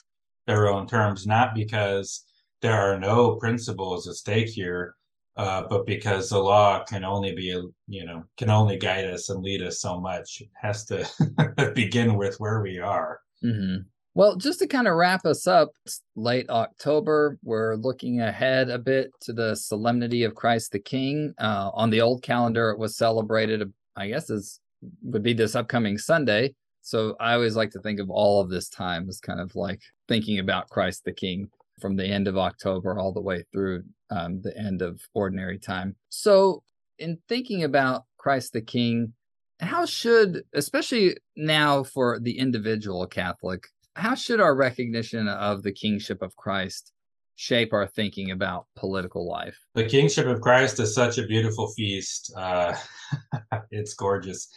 their 0.46 0.68
own 0.68 0.86
terms, 0.86 1.26
not 1.26 1.54
because 1.54 2.24
there 2.60 2.74
are 2.74 3.00
no 3.00 3.36
principles 3.36 4.06
at 4.06 4.14
stake 4.14 4.48
here, 4.48 4.94
uh, 5.36 5.62
but 5.68 5.86
because 5.86 6.28
the 6.28 6.38
law 6.38 6.84
can 6.84 7.04
only 7.04 7.34
be, 7.34 7.58
you 7.88 8.04
know, 8.04 8.24
can 8.36 8.50
only 8.50 8.76
guide 8.76 9.06
us 9.06 9.30
and 9.30 9.42
lead 9.42 9.62
us 9.62 9.80
so 9.80 9.98
much. 9.98 10.42
It 10.42 10.50
has 10.60 10.84
to 10.86 11.72
begin 11.74 12.16
with 12.16 12.38
where 12.38 12.60
we 12.60 12.78
are. 12.78 13.20
Mm-hmm. 13.42 13.82
Well, 14.16 14.36
just 14.36 14.60
to 14.60 14.66
kind 14.66 14.88
of 14.88 14.94
wrap 14.94 15.26
us 15.26 15.46
up, 15.46 15.72
it's 15.84 16.00
late 16.14 16.48
October. 16.48 17.38
We're 17.42 17.76
looking 17.76 18.22
ahead 18.22 18.70
a 18.70 18.78
bit 18.78 19.10
to 19.20 19.34
the 19.34 19.54
Solemnity 19.54 20.22
of 20.22 20.34
Christ 20.34 20.72
the 20.72 20.78
King. 20.78 21.34
Uh, 21.38 21.70
on 21.74 21.90
the 21.90 22.00
old 22.00 22.22
calendar, 22.22 22.70
it 22.70 22.78
was 22.78 22.96
celebrated, 22.96 23.70
I 23.94 24.08
guess, 24.08 24.30
as 24.30 24.58
would 25.02 25.22
be 25.22 25.34
this 25.34 25.54
upcoming 25.54 25.98
Sunday. 25.98 26.54
So 26.80 27.14
I 27.20 27.34
always 27.34 27.56
like 27.56 27.72
to 27.72 27.80
think 27.80 28.00
of 28.00 28.08
all 28.08 28.40
of 28.40 28.48
this 28.48 28.70
time 28.70 29.06
as 29.06 29.20
kind 29.20 29.38
of 29.38 29.54
like 29.54 29.82
thinking 30.08 30.38
about 30.38 30.70
Christ 30.70 31.04
the 31.04 31.12
King 31.12 31.50
from 31.78 31.94
the 31.94 32.06
end 32.06 32.26
of 32.26 32.38
October 32.38 32.98
all 32.98 33.12
the 33.12 33.20
way 33.20 33.44
through 33.52 33.82
um, 34.08 34.40
the 34.40 34.56
end 34.56 34.80
of 34.80 34.98
ordinary 35.12 35.58
time. 35.58 35.94
So, 36.08 36.62
in 36.98 37.18
thinking 37.28 37.64
about 37.64 38.04
Christ 38.16 38.54
the 38.54 38.62
King, 38.62 39.12
how 39.60 39.84
should, 39.84 40.42
especially 40.54 41.18
now 41.36 41.82
for 41.82 42.18
the 42.18 42.38
individual 42.38 43.06
Catholic, 43.06 43.68
how 43.96 44.14
should 44.14 44.40
our 44.40 44.54
recognition 44.54 45.26
of 45.26 45.62
the 45.62 45.72
kingship 45.72 46.20
of 46.20 46.36
Christ 46.36 46.92
shape 47.34 47.72
our 47.72 47.86
thinking 47.86 48.30
about 48.30 48.66
political 48.76 49.26
life? 49.26 49.58
The 49.74 49.86
kingship 49.86 50.26
of 50.26 50.42
Christ 50.42 50.78
is 50.80 50.94
such 50.94 51.16
a 51.18 51.26
beautiful 51.26 51.68
feast. 51.68 52.32
Uh, 52.36 52.74
it's 53.70 53.94
gorgeous, 53.94 54.48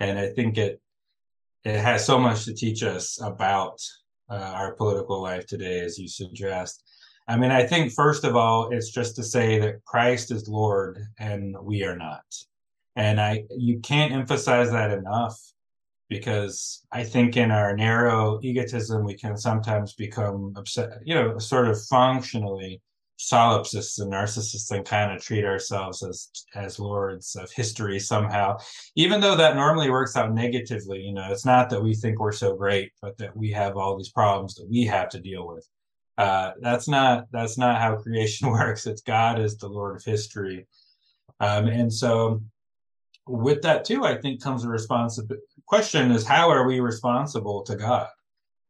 and 0.00 0.18
I 0.18 0.28
think 0.30 0.58
it 0.58 0.80
it 1.64 1.78
has 1.78 2.04
so 2.04 2.18
much 2.18 2.44
to 2.46 2.54
teach 2.54 2.82
us 2.82 3.20
about 3.22 3.80
uh, 4.28 4.34
our 4.34 4.74
political 4.74 5.22
life 5.22 5.46
today, 5.46 5.80
as 5.80 5.98
you 5.98 6.08
suggest. 6.08 6.82
I 7.28 7.36
mean, 7.36 7.52
I 7.52 7.64
think 7.64 7.92
first 7.92 8.24
of 8.24 8.34
all, 8.34 8.70
it's 8.72 8.90
just 8.90 9.14
to 9.16 9.22
say 9.22 9.60
that 9.60 9.84
Christ 9.84 10.32
is 10.32 10.48
Lord 10.48 10.98
and 11.18 11.56
we 11.62 11.84
are 11.84 11.96
not, 11.96 12.24
and 12.96 13.20
I 13.20 13.44
you 13.56 13.78
can't 13.78 14.12
emphasize 14.12 14.72
that 14.72 14.90
enough 14.90 15.38
because 16.10 16.84
I 16.92 17.04
think 17.04 17.36
in 17.36 17.52
our 17.52 17.74
narrow 17.74 18.40
egotism, 18.42 19.04
we 19.04 19.14
can 19.14 19.36
sometimes 19.36 19.94
become 19.94 20.52
upset, 20.56 20.98
you 21.04 21.14
know, 21.14 21.38
sort 21.38 21.68
of 21.68 21.82
functionally 21.86 22.82
solipsists 23.16 23.98
and 23.98 24.12
narcissists 24.12 24.70
and 24.70 24.84
kind 24.84 25.12
of 25.12 25.22
treat 25.22 25.44
ourselves 25.44 26.02
as 26.02 26.30
as 26.54 26.78
lords 26.78 27.36
of 27.36 27.50
history 27.52 28.00
somehow. 28.00 28.58
Even 28.96 29.20
though 29.20 29.36
that 29.36 29.56
normally 29.56 29.90
works 29.90 30.16
out 30.16 30.32
negatively 30.32 31.00
you 31.00 31.12
know 31.12 31.30
it's 31.30 31.44
not 31.44 31.68
that 31.68 31.82
we 31.82 31.94
think 31.94 32.18
we're 32.18 32.32
so 32.32 32.56
great 32.56 32.92
but 33.02 33.18
that 33.18 33.36
we 33.36 33.50
have 33.50 33.76
all 33.76 33.96
these 33.96 34.08
problems 34.08 34.54
that 34.54 34.66
we 34.70 34.84
have 34.84 35.10
to 35.10 35.20
deal 35.20 35.46
with. 35.46 35.68
Uh, 36.16 36.52
that's 36.60 36.88
not 36.88 37.26
that's 37.30 37.58
not 37.58 37.78
how 37.78 37.96
creation 37.96 38.48
works. 38.58 38.86
It's 38.86 39.02
god 39.02 39.38
is 39.38 39.58
the 39.58 39.68
lord 39.68 39.96
of 39.96 40.04
history. 40.04 40.66
Um, 41.40 41.66
and 41.68 41.92
so 41.92 42.42
with 43.30 43.62
that 43.62 43.84
too, 43.84 44.04
I 44.04 44.16
think 44.16 44.42
comes 44.42 44.64
a 44.64 44.68
responsibility. 44.68 45.44
Question 45.70 46.10
is, 46.10 46.26
how 46.26 46.50
are 46.50 46.66
we 46.66 46.80
responsible 46.80 47.62
to 47.62 47.76
God? 47.76 48.08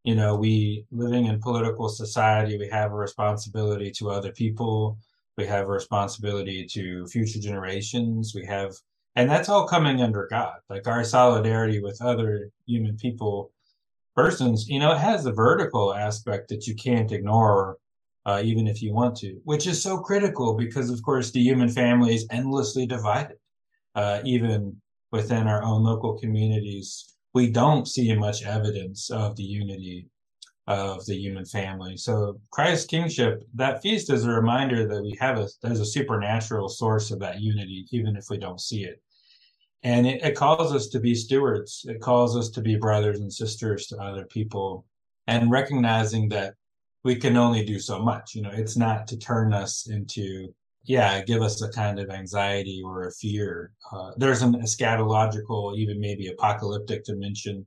You 0.05 0.15
know, 0.15 0.37
we 0.37 0.85
living 0.91 1.25
in 1.25 1.41
political 1.41 1.89
society, 1.89 2.59
we 2.59 2.69
have 2.69 2.93
a 2.93 2.95
responsibility 2.95 3.91
to 3.93 4.11
other 4.11 4.33
people. 4.33 4.99
We 5.39 5.47
have 5.47 5.65
a 5.65 5.71
responsibility 5.71 6.67
to 6.73 7.07
future 7.07 7.41
generations. 7.41 8.35
We 8.35 8.45
have, 8.45 8.75
and 9.17 9.31
that's 9.31 9.49
all 9.49 9.67
coming 9.67 10.03
under 10.03 10.29
God. 10.31 10.57
Like 10.69 10.87
our 10.87 11.03
solidarity 11.03 11.81
with 11.81 12.03
other 12.03 12.51
human 12.67 12.99
people, 12.99 13.51
persons, 14.15 14.69
you 14.69 14.79
know, 14.79 14.93
it 14.93 14.99
has 14.99 15.25
a 15.25 15.33
vertical 15.33 15.95
aspect 15.95 16.51
that 16.51 16.67
you 16.67 16.75
can't 16.75 17.13
ignore, 17.13 17.79
uh, 18.27 18.43
even 18.45 18.67
if 18.67 18.83
you 18.83 18.93
want 18.93 19.17
to, 19.21 19.41
which 19.45 19.67
is 19.67 19.83
so 19.83 20.01
critical 20.01 20.55
because, 20.55 20.91
of 20.91 21.03
course, 21.03 21.31
the 21.31 21.41
human 21.41 21.71
family 21.71 22.15
is 22.15 22.27
endlessly 22.31 22.85
divided 22.85 23.39
uh, 23.95 24.21
even 24.27 24.77
within 25.13 25.47
our 25.47 25.63
own 25.63 25.83
local 25.83 26.19
communities, 26.19 27.15
we 27.35 27.51
don't 27.51 27.87
see 27.87 28.15
much 28.15 28.45
evidence 28.45 29.11
of 29.11 29.37
the 29.37 29.43
unity 29.43 30.09
of 30.67 31.05
the 31.07 31.17
human 31.17 31.45
family. 31.45 31.97
So 31.97 32.41
Christ's 32.51 32.87
kingship, 32.87 33.43
that 33.55 33.83
feast 33.83 34.11
is 34.11 34.25
a 34.25 34.31
reminder 34.31 34.87
that 34.87 35.03
we 35.03 35.17
have 35.21 35.39
a 35.39 35.49
there's 35.63 35.81
a 35.81 35.87
supernatural 35.87 36.69
source 36.69 37.11
of 37.11 37.19
that 37.21 37.41
unity, 37.41 37.87
even 37.91 38.17
if 38.17 38.27
we 38.31 38.39
don't 38.39 38.61
see 38.61 38.85
it. 38.85 39.03
And 39.83 40.07
it, 40.07 40.23
it 40.23 40.37
calls 40.37 40.73
us 40.75 40.89
to 40.89 41.01
be 41.01 41.15
stewards. 41.15 41.85
It 41.89 42.01
calls 42.01 42.37
us 42.37 42.51
to 42.51 42.61
be 42.61 42.77
brothers 42.77 43.21
and 43.21 43.33
sisters 43.33 43.87
to 43.89 43.97
other 43.97 44.27
people 44.27 44.85
and 45.27 45.51
recognizing 45.51 46.29
that 46.29 46.55
we 47.03 47.17
can 47.17 47.37
only 47.37 47.65
do 47.65 47.79
so 47.79 47.99
much. 47.99 48.35
You 48.35 48.43
know, 48.43 48.51
it's 48.53 48.77
not 48.77 49.07
to 49.09 49.17
turn 49.17 49.53
us 49.55 49.89
into 49.89 50.55
yeah, 50.85 51.23
give 51.23 51.43
us 51.43 51.61
a 51.63 51.71
kind 51.71 51.99
of 51.99 52.11
anxiety 52.11 52.83
or 52.85 53.07
a 53.07 53.13
fear. 53.13 53.73
Uh, 53.93 54.13
there's 54.17 54.43
an 54.43 54.55
eschatological, 54.55 55.77
even 55.77 56.01
maybe 56.01 56.29
apocalyptic 56.29 57.05
dimension 57.05 57.67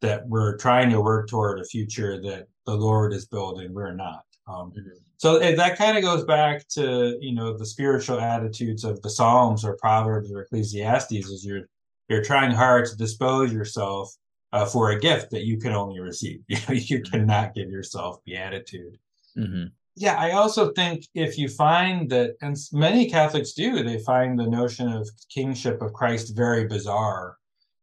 that 0.00 0.26
we're 0.28 0.56
trying 0.56 0.90
to 0.90 1.00
work 1.00 1.28
toward 1.28 1.60
a 1.60 1.64
future 1.64 2.20
that 2.20 2.48
the 2.66 2.74
Lord 2.74 3.12
is 3.12 3.26
building. 3.26 3.72
We're 3.72 3.94
not. 3.94 4.24
Um, 4.46 4.72
mm-hmm. 4.72 4.88
So 5.16 5.38
that 5.38 5.76
kind 5.76 5.98
of 5.98 6.02
goes 6.04 6.24
back 6.24 6.66
to 6.68 7.18
you 7.20 7.34
know 7.34 7.56
the 7.56 7.66
spiritual 7.66 8.20
attitudes 8.20 8.84
of 8.84 9.00
the 9.02 9.10
Psalms 9.10 9.64
or 9.64 9.76
Proverbs 9.76 10.30
or 10.32 10.42
Ecclesiastes. 10.42 11.12
Is 11.12 11.44
you're 11.44 11.68
you're 12.08 12.24
trying 12.24 12.50
hard 12.50 12.86
to 12.86 12.96
dispose 12.96 13.52
yourself 13.52 14.14
uh, 14.52 14.64
for 14.64 14.90
a 14.90 14.98
gift 14.98 15.30
that 15.30 15.44
you 15.44 15.58
can 15.58 15.72
only 15.72 16.00
receive. 16.00 16.40
You 16.48 16.56
know, 16.68 16.74
you 16.74 16.98
mm-hmm. 17.00 17.10
cannot 17.10 17.54
give 17.54 17.70
yourself 17.70 18.18
beatitude. 18.24 18.98
Mm-hmm 19.36 19.66
yeah, 20.00 20.16
I 20.18 20.30
also 20.30 20.72
think 20.72 21.06
if 21.14 21.36
you 21.36 21.46
find 21.46 22.08
that, 22.08 22.36
and 22.40 22.56
many 22.72 23.10
Catholics 23.10 23.52
do, 23.52 23.82
they 23.82 23.98
find 23.98 24.38
the 24.38 24.46
notion 24.46 24.90
of 24.90 25.06
kingship 25.28 25.82
of 25.82 25.92
Christ 25.92 26.34
very 26.34 26.66
bizarre 26.66 27.36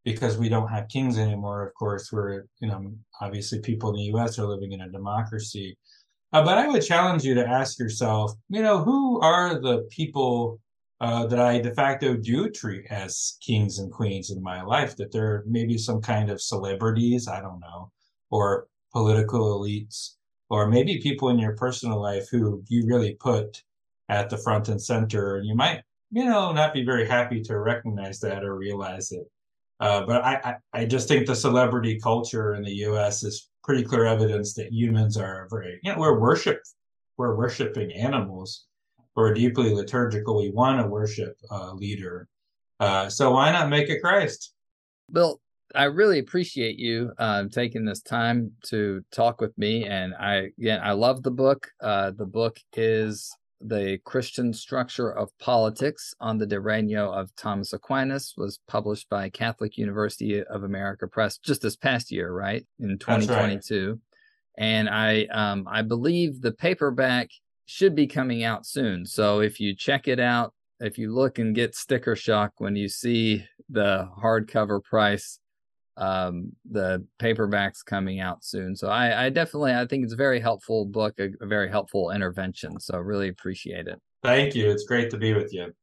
because 0.03 0.36
we 0.36 0.49
don't 0.49 0.68
have 0.68 0.88
kings 0.88 1.20
anymore. 1.20 1.61
Of 1.68 1.76
course, 1.76 2.11
we're, 2.11 2.45
you 2.59 2.70
know, 2.70 2.91
obviously 3.22 3.59
people 3.59 3.91
in 3.91 3.97
the 3.97 4.18
US 4.18 4.39
are 4.39 4.47
living 4.47 4.72
in 4.72 4.82
a 4.82 4.89
democracy. 4.89 5.78
Uh, 6.34 6.43
but 6.43 6.57
I 6.57 6.68
would 6.68 6.84
challenge 6.84 7.24
you 7.24 7.36
to 7.36 7.47
ask 7.47 7.78
yourself, 7.78 8.32
you 8.49 8.63
know, 8.63 8.84
who 8.84 9.22
are 9.22 9.61
the 9.61 9.88
people 9.91 10.59
uh, 10.99 11.28
that 11.28 11.39
I 11.39 11.59
de 11.59 11.72
facto 11.76 12.15
do 12.18 12.49
treat 12.49 12.88
as 12.89 13.38
kings 13.45 13.78
and 13.78 13.91
queens 13.91 14.32
in 14.32 14.41
my 14.41 14.63
life? 14.63 14.95
That 14.95 15.11
they're 15.11 15.43
maybe 15.45 15.78
some 15.78 16.01
kind 16.01 16.32
of 16.32 16.41
celebrities, 16.41 17.28
I 17.28 17.41
don't 17.41 17.59
know, 17.59 17.91
or 18.32 18.65
political 18.91 19.59
elites, 19.59 20.15
or 20.50 20.68
maybe 20.68 21.00
people 21.00 21.30
in 21.30 21.39
your 21.39 21.56
personal 21.56 22.02
life 22.02 22.30
who 22.30 22.64
you 22.68 22.86
really 22.86 23.16
put 23.16 23.64
at 24.10 24.30
the 24.30 24.38
front 24.38 24.70
and 24.70 24.82
center. 24.82 25.38
And 25.38 25.45
you 25.45 25.56
might, 25.56 25.84
you 26.12 26.26
know, 26.26 26.52
not 26.52 26.74
be 26.74 26.86
very 26.86 27.08
happy 27.08 27.41
to 27.43 27.60
recognize 27.60 28.20
that 28.22 28.43
or 28.43 28.56
realize 28.56 29.12
it. 29.12 29.30
Uh, 29.80 30.06
but 30.06 30.24
I, 30.24 30.36
I, 30.74 30.82
I, 30.82 30.86
just 30.86 31.08
think 31.08 31.28
the 31.28 31.36
celebrity 31.36 32.00
culture 32.00 32.56
in 32.56 32.64
the 32.64 32.74
U.S. 32.78 33.24
is 33.24 33.50
pretty 33.64 33.84
clear 33.84 34.06
evidence 34.06 34.56
that 34.56 34.74
humans 34.74 35.18
are 35.18 35.48
very, 35.52 35.80
you 35.84 35.91
know, 35.91 36.00
we're 36.00 36.20
worship, 36.20 36.64
we're 37.18 37.36
worshiping 37.36 37.93
animals. 37.93 38.66
We're 39.16 39.34
deeply 39.34 39.74
liturgical. 39.74 40.38
We 40.38 40.52
want 40.52 40.82
to 40.82 40.88
worship 40.88 41.38
a 41.52 41.74
leader. 41.74 42.28
Uh, 42.80 43.10
so 43.10 43.32
why 43.32 43.52
not 43.52 43.70
make 43.70 43.89
a 43.89 44.00
Christ? 44.00 44.54
Bill, 45.12 45.39
I 45.76 45.86
really 45.86 46.20
appreciate 46.20 46.80
you 46.80 47.11
uh, 47.18 47.45
taking 47.51 47.86
this 47.86 48.01
time 48.01 48.51
to 48.68 49.03
talk 49.11 49.41
with 49.41 49.57
me. 49.57 49.86
And 49.86 50.13
I, 50.15 50.49
again, 50.57 50.80
I 50.82 50.93
love 50.93 51.24
the 51.24 51.32
book. 51.32 51.68
Uh, 51.82 52.11
the 52.11 52.26
book 52.26 52.57
is 52.74 53.30
the 53.59 53.97
Christian 54.05 54.53
Structure 54.53 55.11
of 55.11 55.38
Politics 55.39 56.13
on 56.20 56.38
the 56.38 56.45
De 56.45 56.59
Regno 56.59 57.11
of 57.11 57.36
Thomas 57.36 57.74
Aquinas 57.74 58.34
was 58.38 58.59
published 58.68 59.09
by 59.09 59.30
Catholic 59.30 59.78
University 59.78 60.43
of 60.43 60.63
America 60.63 61.07
Press 61.07 61.38
just 61.38 61.61
this 61.61 61.76
past 61.76 62.11
year, 62.11 62.32
right? 62.32 62.65
In 62.80 62.97
2022. 62.97 63.89
Right. 63.89 63.99
And 64.59 64.89
I 64.89 65.26
um, 65.26 65.68
I 65.70 65.82
believe 65.82 66.41
the 66.41 66.51
paperback 66.51 67.30
should 67.65 67.95
be 67.95 68.07
coming 68.07 68.43
out 68.43 68.65
soon. 68.65 69.05
So 69.05 69.39
if 69.39 69.59
you 69.59 69.76
check 69.76 70.07
it 70.07 70.20
out, 70.20 70.53
if 70.80 70.97
you 70.97 71.13
look 71.13 71.39
and 71.39 71.53
get 71.53 71.76
sticker 71.76 72.15
shock 72.15 72.53
when 72.57 72.76
you 72.76 72.88
see 72.88 73.45
the 73.70 74.09
hardcover 74.22 74.84
price, 74.84 75.39
um, 75.98 76.52
the 76.70 77.06
paperback's 77.20 77.84
coming 77.84 78.20
out 78.20 78.43
soon. 78.43 78.76
So 78.76 78.88
I, 78.88 79.26
I 79.26 79.30
definitely 79.30 79.74
I 79.74 79.86
think 79.86 80.04
it's 80.04 80.14
a 80.14 80.18
very 80.18 80.39
helpful 80.39 80.86
book, 80.86 81.16
a, 81.20 81.30
a 81.41 81.48
very 81.48 81.70
helpful 81.70 82.12
intervention. 82.12 82.80
So 82.80 82.98
really 82.98 83.30
appreciate 83.30 83.88
it. 83.88 84.00
Thank 84.24 84.56
you. 84.56 84.70
It's 84.70 84.86
great 84.86 85.10
to 85.12 85.18
be 85.18 85.34
with 85.34 85.54
you. 85.54 85.74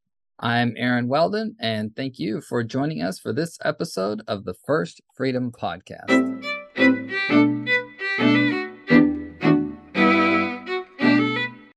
I'm 0.41 0.75
Aaron 0.77 1.07
Weldon, 1.07 1.55
and 1.61 1.95
thank 1.95 2.19
you 2.19 2.41
for 2.41 2.65
joining 2.65 3.03
us 3.03 3.21
for 3.21 3.33
this 3.33 3.57
episode 3.65 4.23
of 4.27 4.45
the 4.45 4.55
First 4.67 5.01
Freedom 5.17 5.53
Podcast. 5.53 6.43